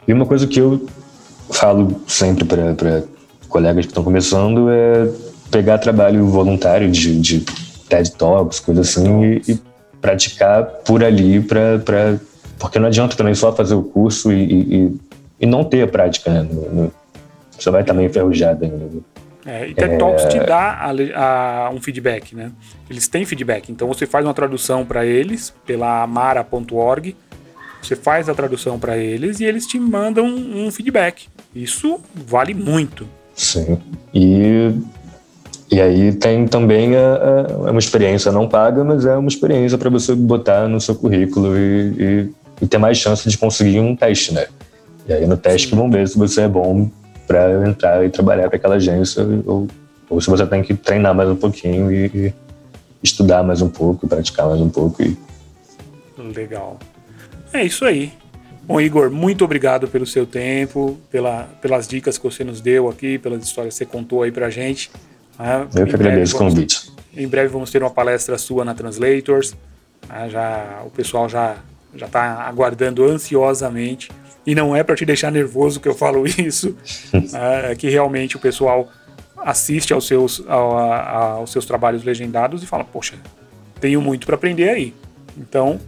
[0.06, 0.84] e uma coisa que eu
[1.50, 3.04] falo sempre para
[3.48, 5.08] colegas que estão começando é
[5.50, 7.44] pegar trabalho voluntário de, de
[7.92, 9.58] TED Talks, coisas assim, e, e,
[10.00, 12.18] praticar por ali para.
[12.58, 14.44] Porque não adianta também só fazer o curso e,
[14.76, 15.00] e,
[15.40, 16.42] e não ter a prática, né?
[16.42, 16.92] No, no,
[17.58, 18.76] você vai também enferrujado ainda.
[18.76, 19.00] Né?
[19.44, 22.50] É, e TED Talks te dá a, a, um feedback, né?
[22.88, 23.70] Eles têm feedback.
[23.70, 27.16] Então você faz uma tradução para eles pela amara.org.
[27.82, 31.26] Você faz a tradução para eles e eles te mandam um feedback.
[31.54, 33.08] Isso vale muito.
[33.34, 33.78] Sim.
[34.14, 34.72] E
[35.72, 39.88] e aí tem também a, a, uma experiência não paga, mas é uma experiência para
[39.88, 44.34] você botar no seu currículo e, e, e, ter mais chance de conseguir um teste,
[44.34, 44.48] né?
[45.08, 46.90] E aí no teste que vão ver se você é bom
[47.26, 49.66] para entrar e trabalhar para aquela agência ou,
[50.10, 52.34] ou se você tem que treinar mais um pouquinho e, e
[53.02, 55.02] estudar mais um pouco, praticar mais um pouco.
[55.02, 55.16] E...
[56.18, 56.78] Legal.
[57.50, 58.12] É isso aí.
[58.64, 63.18] Bom, Igor, muito obrigado pelo seu tempo, pela, pelas dicas que você nos deu aqui,
[63.18, 64.90] pelas histórias que você contou aí pra gente.
[65.38, 65.68] Né?
[65.74, 66.92] Eu que agradeço o convite.
[67.16, 69.54] Em breve vamos ter uma palestra sua na Translators.
[70.08, 70.30] Né?
[70.30, 71.56] Já, o pessoal já
[71.94, 74.10] já está aguardando ansiosamente.
[74.46, 76.76] E não é para te deixar nervoso que eu falo isso,
[77.12, 77.70] né?
[77.72, 78.88] é que realmente o pessoal
[79.36, 83.14] assiste aos seus, ao, aos seus trabalhos legendados e fala: Poxa,
[83.80, 84.94] tenho muito para aprender aí.
[85.36, 85.80] Então,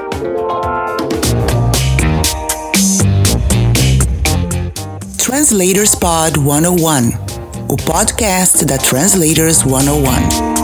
[5.16, 7.33] Translators Pod 101
[7.74, 10.63] o podcast da Translators 101.